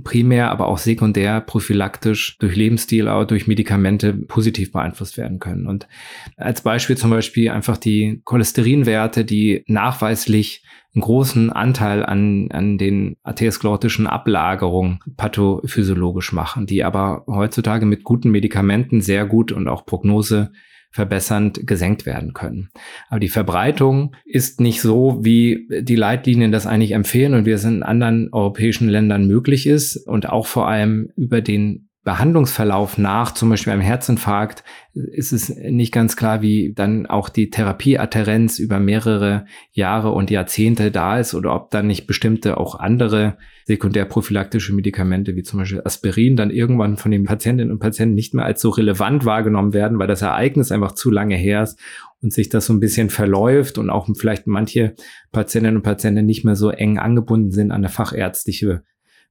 primär, 0.04 0.50
aber 0.50 0.68
auch 0.68 0.78
sekundär, 0.78 1.40
prophylaktisch 1.40 2.38
durch 2.38 2.54
Lebensstil, 2.54 3.08
aber 3.08 3.24
durch 3.24 3.46
Medikamente 3.46 4.12
positiv 4.12 4.70
beeinflusst 4.72 5.18
werden 5.18 5.40
können. 5.40 5.66
Und 5.66 5.88
als 6.36 6.62
Beispiel 6.62 6.96
zum 6.96 7.10
Beispiel 7.10 7.50
einfach 7.50 7.76
die 7.76 8.20
Cholesterinwerte, 8.24 9.24
die 9.24 9.64
nachweislich 9.66 10.64
einen 10.94 11.02
großen 11.02 11.50
Anteil 11.50 12.04
an, 12.04 12.48
an 12.52 12.78
den 12.78 13.16
atherosklerotischen 13.24 14.06
Ablagerungen 14.06 15.00
pathophysiologisch 15.16 16.32
machen, 16.32 16.66
die 16.66 16.84
aber 16.84 17.24
heutzutage 17.26 17.84
mit 17.84 18.04
guten 18.04 18.30
Medikamenten 18.30 19.00
sehr 19.00 19.26
gut 19.26 19.50
und 19.50 19.66
auch 19.66 19.86
Prognose 19.86 20.52
verbessernd 20.94 21.66
gesenkt 21.66 22.06
werden 22.06 22.34
können. 22.34 22.70
Aber 23.08 23.18
die 23.18 23.28
Verbreitung 23.28 24.14
ist 24.24 24.60
nicht 24.60 24.80
so, 24.80 25.18
wie 25.24 25.66
die 25.68 25.96
Leitlinien 25.96 26.52
das 26.52 26.68
eigentlich 26.68 26.92
empfehlen 26.92 27.34
und 27.34 27.46
wie 27.46 27.50
es 27.50 27.64
in 27.64 27.82
anderen 27.82 28.28
europäischen 28.32 28.88
Ländern 28.88 29.26
möglich 29.26 29.66
ist 29.66 29.96
und 29.96 30.28
auch 30.28 30.46
vor 30.46 30.68
allem 30.68 31.10
über 31.16 31.40
den 31.40 31.88
Behandlungsverlauf 32.04 32.98
nach 32.98 33.32
zum 33.32 33.48
Beispiel 33.48 33.72
einem 33.72 33.80
Herzinfarkt 33.80 34.62
ist 34.92 35.32
es 35.32 35.48
nicht 35.48 35.90
ganz 35.90 36.16
klar, 36.16 36.42
wie 36.42 36.74
dann 36.74 37.06
auch 37.06 37.30
die 37.30 37.48
Therapieadherenz 37.48 38.58
über 38.58 38.78
mehrere 38.78 39.46
Jahre 39.72 40.12
und 40.12 40.30
Jahrzehnte 40.30 40.90
da 40.90 41.18
ist 41.18 41.34
oder 41.34 41.54
ob 41.54 41.70
dann 41.70 41.86
nicht 41.86 42.06
bestimmte 42.06 42.58
auch 42.58 42.78
andere 42.78 43.38
sekundärprophylaktische 43.64 44.74
Medikamente 44.74 45.34
wie 45.34 45.42
zum 45.42 45.60
Beispiel 45.60 45.80
Aspirin 45.82 46.36
dann 46.36 46.50
irgendwann 46.50 46.98
von 46.98 47.10
den 47.10 47.24
Patientinnen 47.24 47.72
und 47.72 47.78
Patienten 47.78 48.14
nicht 48.14 48.34
mehr 48.34 48.44
als 48.44 48.60
so 48.60 48.68
relevant 48.68 49.24
wahrgenommen 49.24 49.72
werden, 49.72 49.98
weil 49.98 50.06
das 50.06 50.20
Ereignis 50.20 50.72
einfach 50.72 50.92
zu 50.92 51.10
lange 51.10 51.36
her 51.36 51.62
ist 51.62 51.80
und 52.20 52.34
sich 52.34 52.50
das 52.50 52.66
so 52.66 52.74
ein 52.74 52.80
bisschen 52.80 53.08
verläuft 53.08 53.78
und 53.78 53.88
auch 53.88 54.08
vielleicht 54.14 54.46
manche 54.46 54.94
Patientinnen 55.32 55.76
und 55.76 55.82
Patienten 55.82 56.26
nicht 56.26 56.44
mehr 56.44 56.56
so 56.56 56.68
eng 56.68 56.98
angebunden 56.98 57.50
sind 57.50 57.70
an 57.70 57.78
eine 57.78 57.88
fachärztliche 57.88 58.82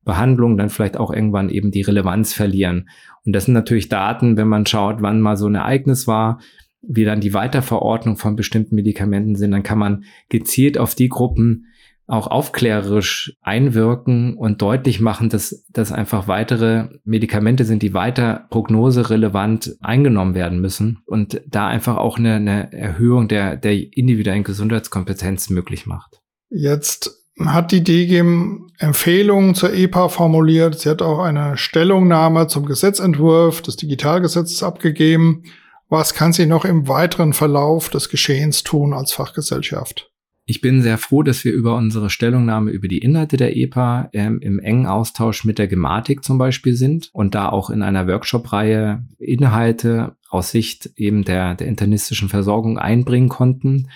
Behandlung 0.03 0.57
dann 0.57 0.69
vielleicht 0.69 0.97
auch 0.97 1.11
irgendwann 1.11 1.49
eben 1.49 1.71
die 1.71 1.81
Relevanz 1.81 2.33
verlieren. 2.33 2.89
Und 3.25 3.33
das 3.33 3.45
sind 3.45 3.53
natürlich 3.53 3.89
Daten, 3.89 4.37
wenn 4.37 4.47
man 4.47 4.65
schaut, 4.65 5.01
wann 5.01 5.21
mal 5.21 5.37
so 5.37 5.47
ein 5.47 5.55
Ereignis 5.55 6.07
war, 6.07 6.39
wie 6.81 7.05
dann 7.05 7.21
die 7.21 7.33
Weiterverordnung 7.33 8.17
von 8.17 8.35
bestimmten 8.35 8.75
Medikamenten 8.75 9.35
sind, 9.35 9.51
dann 9.51 9.63
kann 9.63 9.79
man 9.79 10.03
gezielt 10.29 10.77
auf 10.77 10.95
die 10.95 11.09
Gruppen 11.09 11.67
auch 12.05 12.27
aufklärerisch 12.27 13.37
einwirken 13.41 14.35
und 14.35 14.61
deutlich 14.61 14.99
machen, 14.99 15.29
dass 15.29 15.65
das 15.69 15.93
einfach 15.93 16.27
weitere 16.27 16.89
Medikamente 17.05 17.63
sind, 17.63 17.81
die 17.81 17.93
weiter 17.93 18.45
prognoserelevant 18.49 19.77
eingenommen 19.79 20.35
werden 20.35 20.59
müssen 20.59 20.99
und 21.05 21.41
da 21.47 21.67
einfach 21.67 21.95
auch 21.95 22.17
eine, 22.17 22.35
eine 22.35 22.73
Erhöhung 22.73 23.29
der, 23.29 23.55
der 23.55 23.73
individuellen 23.95 24.43
Gesundheitskompetenz 24.43 25.49
möglich 25.49 25.85
macht. 25.85 26.19
Jetzt 26.49 27.22
hat 27.39 27.71
die 27.71 27.83
DGIM 27.83 28.71
Empfehlungen 28.77 29.55
zur 29.55 29.73
EPA 29.73 30.09
formuliert. 30.09 30.79
Sie 30.79 30.89
hat 30.89 31.01
auch 31.01 31.19
eine 31.19 31.57
Stellungnahme 31.57 32.47
zum 32.47 32.65
Gesetzentwurf 32.65 33.61
des 33.61 33.75
Digitalgesetzes 33.77 34.61
abgegeben. 34.63 35.43
Was 35.89 36.13
kann 36.13 36.33
sie 36.33 36.45
noch 36.45 36.65
im 36.65 36.87
weiteren 36.87 37.33
Verlauf 37.33 37.89
des 37.89 38.09
Geschehens 38.09 38.63
tun 38.63 38.93
als 38.93 39.13
Fachgesellschaft? 39.13 40.11
Ich 40.45 40.59
bin 40.59 40.81
sehr 40.81 40.97
froh, 40.97 41.23
dass 41.23 41.45
wir 41.45 41.53
über 41.53 41.75
unsere 41.77 42.09
Stellungnahme 42.09 42.71
über 42.71 42.89
die 42.89 42.97
Inhalte 42.97 43.37
der 43.37 43.55
EPA 43.55 44.09
ähm, 44.11 44.39
im 44.41 44.59
engen 44.59 44.87
Austausch 44.87 45.45
mit 45.45 45.57
der 45.57 45.67
Gematik 45.67 46.23
zum 46.23 46.37
Beispiel 46.37 46.75
sind 46.75 47.09
und 47.13 47.33
da 47.33 47.47
auch 47.47 47.69
in 47.69 47.81
einer 47.81 48.07
Workshop-Reihe 48.07 49.05
Inhalte 49.19 50.17
aus 50.29 50.51
Sicht 50.51 50.89
eben 50.97 51.23
der, 51.23 51.55
der 51.55 51.67
internistischen 51.67 52.27
Versorgung 52.27 52.77
einbringen 52.77 53.29
konnten. 53.29 53.87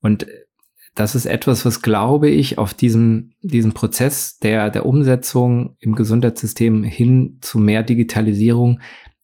Und 0.00 0.26
das 0.98 1.14
ist 1.14 1.26
etwas, 1.26 1.64
was 1.64 1.80
glaube 1.80 2.28
ich 2.28 2.58
auf 2.58 2.74
diesem, 2.74 3.30
diesem 3.40 3.72
Prozess 3.72 4.38
der, 4.38 4.68
der 4.68 4.84
Umsetzung 4.84 5.76
im 5.78 5.94
Gesundheitssystem 5.94 6.82
hin 6.82 7.38
zu 7.40 7.60
mehr 7.60 7.84
Digitalisierung 7.84 8.80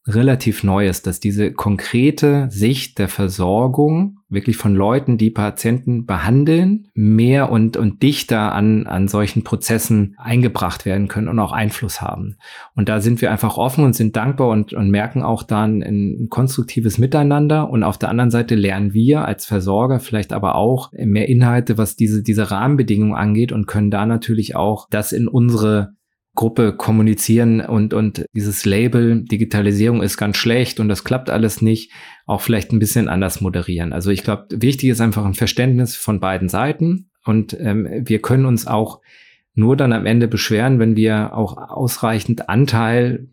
relativ 0.07 0.63
neu 0.63 0.87
ist, 0.87 1.09
dass 1.09 1.19
diese 1.19 1.53
konkrete 1.53 2.49
Sicht 2.51 2.99
der 3.01 3.09
Versorgung 3.09 4.19
wirklich 4.35 4.57
von 4.57 4.75
Leuten, 4.75 5.19
die 5.19 5.31
Patienten 5.31 6.07
behandeln, 6.07 6.89
mehr 6.95 7.51
und, 7.51 7.77
und 7.77 8.03
dichter 8.03 8.53
an, 8.53 8.87
an 8.87 9.09
solchen 9.09 9.45
Prozessen 9.45 10.15
eingebracht 10.19 10.85
werden 10.85 11.09
können 11.09 11.29
und 11.29 11.39
auch 11.39 11.53
Einfluss 11.53 12.01
haben. 12.01 12.37
Und 12.75 12.89
da 12.89 13.01
sind 13.01 13.21
wir 13.21 13.31
einfach 13.31 13.57
offen 13.57 13.85
und 13.85 13.95
sind 13.95 14.17
dankbar 14.17 14.49
und, 14.49 14.73
und 14.73 14.91
merken 14.91 15.23
auch 15.23 15.43
dann 15.43 15.83
ein 15.83 16.29
konstruktives 16.31 16.99
Miteinander. 16.99 17.71
Und 17.71 17.83
auf 17.83 17.99
der 17.99 18.11
anderen 18.11 18.31
Seite 18.31 18.55
lernen 18.55 18.93
wir 18.93 19.25
als 19.25 19.47
Versorger 19.47 20.01
vielleicht 20.01 20.33
aber 20.33 20.57
auch 20.57 20.93
mehr 20.93 21.29
Inhalte, 21.29 21.79
was 21.79 21.97
diese, 21.97 22.23
diese 22.23 22.51
Rahmenbedingungen 22.51 23.15
angeht 23.15 23.53
und 23.53 23.67
können 23.67 23.91
da 23.91 24.07
natürlich 24.07 24.57
auch 24.57 24.89
das 24.91 25.13
in 25.13 25.29
unsere 25.29 25.95
Gruppe 26.35 26.75
kommunizieren 26.77 27.61
und, 27.61 27.95
und 27.95 28.25
dieses 28.33 28.65
Label 28.65 29.23
Digitalisierung 29.23 30.03
ist 30.03 30.17
ganz 30.17 30.37
schlecht 30.37 30.81
und 30.81 30.89
das 30.89 31.05
klappt 31.05 31.31
alles 31.31 31.63
nicht, 31.63 31.93
auch 32.27 32.41
vielleicht 32.41 32.73
ein 32.73 32.81
bisschen 32.81 33.09
anders 33.09 33.41
moderieren. 33.41 33.93
Also 33.93 34.11
ich 34.11 34.25
glaube, 34.25 34.47
wichtig 34.51 34.91
ist 34.91 35.01
einfach 35.01 35.25
ein 35.25 35.35
Verständnis 35.35 35.95
von 35.95 36.21
beiden 36.21 36.49
Seiten 36.49 37.11
und 37.25 37.57
ähm, 37.61 37.89
wir 38.05 38.21
können 38.21 38.47
uns 38.47 38.67
auch 38.67 39.01
nur 39.55 39.77
dann 39.77 39.93
am 39.93 40.07
Ende 40.07 40.27
beschweren, 40.27 40.81
wenn 40.81 40.97
wir 40.97 41.37
auch 41.37 41.57
ausreichend 41.57 42.49
Anteil 42.49 43.29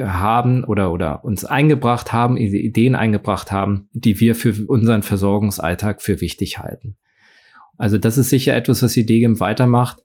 haben 0.00 0.64
oder, 0.64 0.92
oder 0.92 1.24
uns 1.24 1.44
eingebracht 1.44 2.12
haben, 2.12 2.36
Ideen 2.36 2.94
eingebracht 2.94 3.52
haben, 3.52 3.88
die 3.92 4.20
wir 4.20 4.34
für 4.34 4.54
unseren 4.66 5.02
Versorgungsalltag 5.02 6.02
für 6.02 6.20
wichtig 6.20 6.58
halten. 6.58 6.96
Also 7.76 7.98
das 7.98 8.16
ist 8.16 8.30
sicher 8.30 8.56
etwas, 8.56 8.82
was 8.82 8.94
die 8.94 9.04
DGIM 9.04 9.40
weitermacht. 9.40 10.02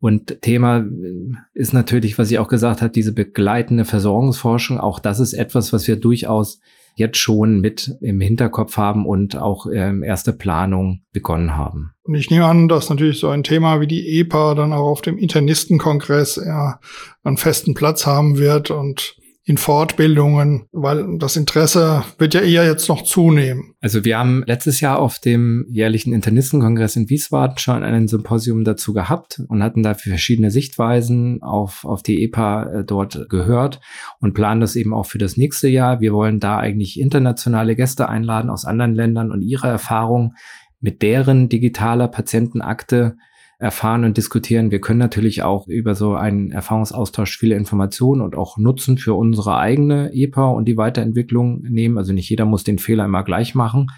Und 0.00 0.40
Thema 0.40 0.78
äh, 0.78 1.34
ist 1.54 1.72
natürlich, 1.72 2.18
was 2.18 2.30
ich 2.30 2.38
auch 2.38 2.48
gesagt 2.48 2.80
habe, 2.80 2.92
diese 2.92 3.12
begleitende 3.12 3.84
Versorgungsforschung. 3.84 4.80
Auch 4.80 4.98
das 4.98 5.20
ist 5.20 5.34
etwas, 5.34 5.72
was 5.72 5.86
wir 5.86 5.96
durchaus 5.96 6.60
jetzt 6.94 7.18
schon 7.18 7.60
mit 7.60 7.96
im 8.00 8.20
Hinterkopf 8.20 8.76
haben 8.76 9.06
und 9.06 9.36
auch 9.36 9.66
ähm, 9.72 10.02
erste 10.02 10.32
Planung 10.32 11.02
begonnen 11.12 11.56
haben. 11.56 11.92
Und 12.02 12.14
ich 12.14 12.30
nehme 12.30 12.46
an, 12.46 12.68
dass 12.68 12.90
natürlich 12.90 13.20
so 13.20 13.28
ein 13.28 13.44
Thema 13.44 13.80
wie 13.80 13.86
die 13.86 14.18
EPA 14.18 14.54
dann 14.54 14.72
auch 14.72 14.88
auf 14.88 15.02
dem 15.02 15.16
Internistenkongress 15.16 16.36
ja, 16.44 16.80
einen 17.22 17.36
festen 17.36 17.74
Platz 17.74 18.06
haben 18.06 18.38
wird 18.38 18.70
und 18.70 19.16
in 19.50 19.58
Fortbildungen, 19.58 20.68
weil 20.70 21.18
das 21.18 21.34
Interesse 21.34 22.04
wird 22.18 22.34
ja 22.34 22.40
eher 22.40 22.64
jetzt 22.64 22.88
noch 22.88 23.02
zunehmen. 23.02 23.74
Also 23.80 24.04
wir 24.04 24.16
haben 24.16 24.44
letztes 24.46 24.80
Jahr 24.80 25.00
auf 25.00 25.18
dem 25.18 25.66
jährlichen 25.68 26.12
Internistenkongress 26.12 26.94
in 26.94 27.10
Wiesbaden 27.10 27.58
schon 27.58 27.82
einen 27.82 28.06
Symposium 28.06 28.62
dazu 28.62 28.92
gehabt 28.92 29.42
und 29.48 29.64
hatten 29.64 29.82
dafür 29.82 30.10
verschiedene 30.10 30.52
Sichtweisen 30.52 31.42
auf, 31.42 31.84
auf 31.84 32.04
die 32.04 32.22
EPA 32.22 32.62
äh, 32.62 32.84
dort 32.84 33.28
gehört 33.28 33.80
und 34.20 34.34
planen 34.34 34.60
das 34.60 34.76
eben 34.76 34.94
auch 34.94 35.06
für 35.06 35.18
das 35.18 35.36
nächste 35.36 35.66
Jahr. 35.66 36.00
Wir 36.00 36.12
wollen 36.12 36.38
da 36.38 36.58
eigentlich 36.58 37.00
internationale 37.00 37.74
Gäste 37.74 38.08
einladen 38.08 38.50
aus 38.50 38.64
anderen 38.64 38.94
Ländern 38.94 39.32
und 39.32 39.42
ihre 39.42 39.66
Erfahrung 39.66 40.34
mit 40.80 41.02
deren 41.02 41.48
digitaler 41.48 42.06
Patientenakte 42.06 43.16
erfahren 43.60 44.04
und 44.04 44.16
diskutieren. 44.16 44.70
Wir 44.70 44.80
können 44.80 44.98
natürlich 44.98 45.42
auch 45.42 45.68
über 45.68 45.94
so 45.94 46.14
einen 46.14 46.50
Erfahrungsaustausch 46.50 47.36
viele 47.36 47.56
Informationen 47.56 48.22
und 48.22 48.34
auch 48.34 48.56
Nutzen 48.56 48.96
für 48.96 49.12
unsere 49.12 49.58
eigene 49.58 50.10
EPA 50.14 50.48
und 50.48 50.64
die 50.64 50.78
Weiterentwicklung 50.78 51.60
nehmen. 51.62 51.98
Also 51.98 52.14
nicht 52.14 52.30
jeder 52.30 52.46
muss 52.46 52.64
den 52.64 52.78
Fehler 52.78 53.04
immer 53.04 53.22
gleich 53.22 53.54
machen. 53.54 53.88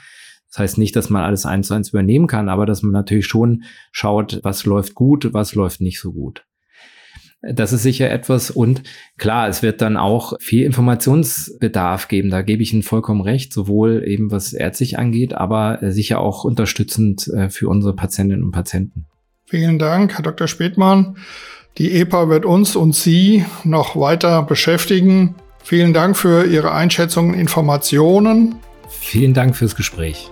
Das 0.50 0.58
heißt 0.58 0.78
nicht, 0.78 0.96
dass 0.96 1.10
man 1.10 1.22
alles 1.22 1.46
eins 1.46 1.68
zu 1.68 1.74
eins 1.74 1.90
übernehmen 1.90 2.26
kann, 2.26 2.48
aber 2.48 2.66
dass 2.66 2.82
man 2.82 2.90
natürlich 2.90 3.26
schon 3.26 3.62
schaut, 3.92 4.40
was 4.42 4.66
läuft 4.66 4.94
gut, 4.94 5.32
was 5.32 5.54
läuft 5.54 5.80
nicht 5.80 6.00
so 6.00 6.12
gut. 6.12 6.44
Das 7.40 7.72
ist 7.72 7.82
sicher 7.82 8.10
etwas 8.10 8.50
und 8.50 8.82
klar, 9.16 9.48
es 9.48 9.62
wird 9.62 9.80
dann 9.80 9.96
auch 9.96 10.34
viel 10.40 10.64
Informationsbedarf 10.64 12.08
geben. 12.08 12.30
Da 12.30 12.42
gebe 12.42 12.62
ich 12.62 12.72
Ihnen 12.72 12.82
vollkommen 12.82 13.20
recht, 13.20 13.52
sowohl 13.52 14.02
eben 14.06 14.30
was 14.30 14.52
ärztlich 14.52 14.98
angeht, 14.98 15.34
aber 15.34 15.78
sicher 15.92 16.20
auch 16.20 16.44
unterstützend 16.44 17.28
äh, 17.28 17.48
für 17.48 17.68
unsere 17.68 17.94
Patientinnen 17.94 18.44
und 18.44 18.52
Patienten. 18.52 19.06
Vielen 19.52 19.78
Dank, 19.78 20.14
Herr 20.14 20.22
Dr. 20.22 20.48
Spätmann. 20.48 21.18
Die 21.76 22.00
EPA 22.00 22.30
wird 22.30 22.46
uns 22.46 22.74
und 22.74 22.94
Sie 22.94 23.44
noch 23.64 23.96
weiter 23.96 24.42
beschäftigen. 24.44 25.34
Vielen 25.62 25.92
Dank 25.92 26.16
für 26.16 26.46
Ihre 26.46 26.72
Einschätzungen 26.72 27.34
und 27.34 27.38
Informationen. 27.38 28.54
Vielen 28.88 29.34
Dank 29.34 29.54
fürs 29.54 29.76
Gespräch. 29.76 30.30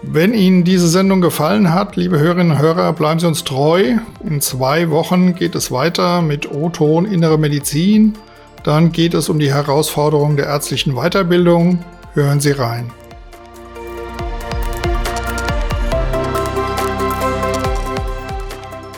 Wenn 0.00 0.32
Ihnen 0.32 0.64
diese 0.64 0.88
Sendung 0.88 1.20
gefallen 1.20 1.74
hat, 1.74 1.96
liebe 1.96 2.18
Hörerinnen 2.18 2.52
und 2.52 2.58
Hörer, 2.58 2.94
bleiben 2.94 3.20
Sie 3.20 3.26
uns 3.26 3.44
treu. 3.44 3.98
In 4.26 4.40
zwei 4.40 4.88
Wochen 4.88 5.34
geht 5.34 5.54
es 5.56 5.70
weiter 5.70 6.22
mit 6.22 6.50
O-Ton 6.50 7.04
Innere 7.04 7.36
Medizin. 7.36 8.14
Dann 8.64 8.92
geht 8.92 9.12
es 9.12 9.28
um 9.28 9.38
die 9.38 9.52
Herausforderungen 9.52 10.38
der 10.38 10.46
ärztlichen 10.46 10.94
Weiterbildung. 10.94 11.84
Hören 12.14 12.40
Sie 12.40 12.52
rein. 12.52 12.90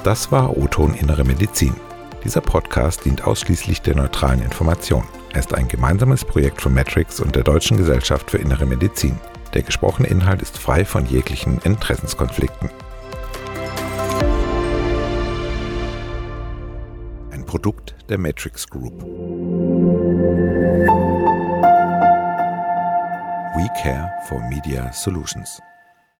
Das 0.05 0.33
war 0.33 0.57
O-Ton 0.57 0.95
Innere 0.95 1.23
Medizin. 1.23 1.77
Dieser 2.25 2.41
Podcast 2.41 3.05
dient 3.05 3.23
ausschließlich 3.25 3.83
der 3.83 3.95
neutralen 3.95 4.43
Information. 4.43 5.05
Er 5.33 5.39
ist 5.39 5.55
ein 5.55 5.69
gemeinsames 5.69 6.25
Projekt 6.25 6.61
von 6.61 6.75
Matrix 6.75 7.21
und 7.21 7.37
der 7.37 7.45
Deutschen 7.45 7.77
Gesellschaft 7.77 8.29
für 8.29 8.39
Innere 8.39 8.67
Medizin. 8.67 9.17
Der 9.55 9.63
gesprochene 9.63 10.09
Inhalt 10.09 10.43
ist 10.43 10.59
frei 10.59 10.85
von 10.85 11.07
jeglichen 11.07 11.61
Interessenskonflikten. 11.63 12.69
Ein 17.31 17.47
Produkt 17.47 17.95
der 18.09 18.19
Matrix 18.19 18.69
Group. 18.69 19.05
We 23.55 23.69
care 23.81 24.13
for 24.29 24.41
Media 24.49 24.93
Solutions. 24.93 25.63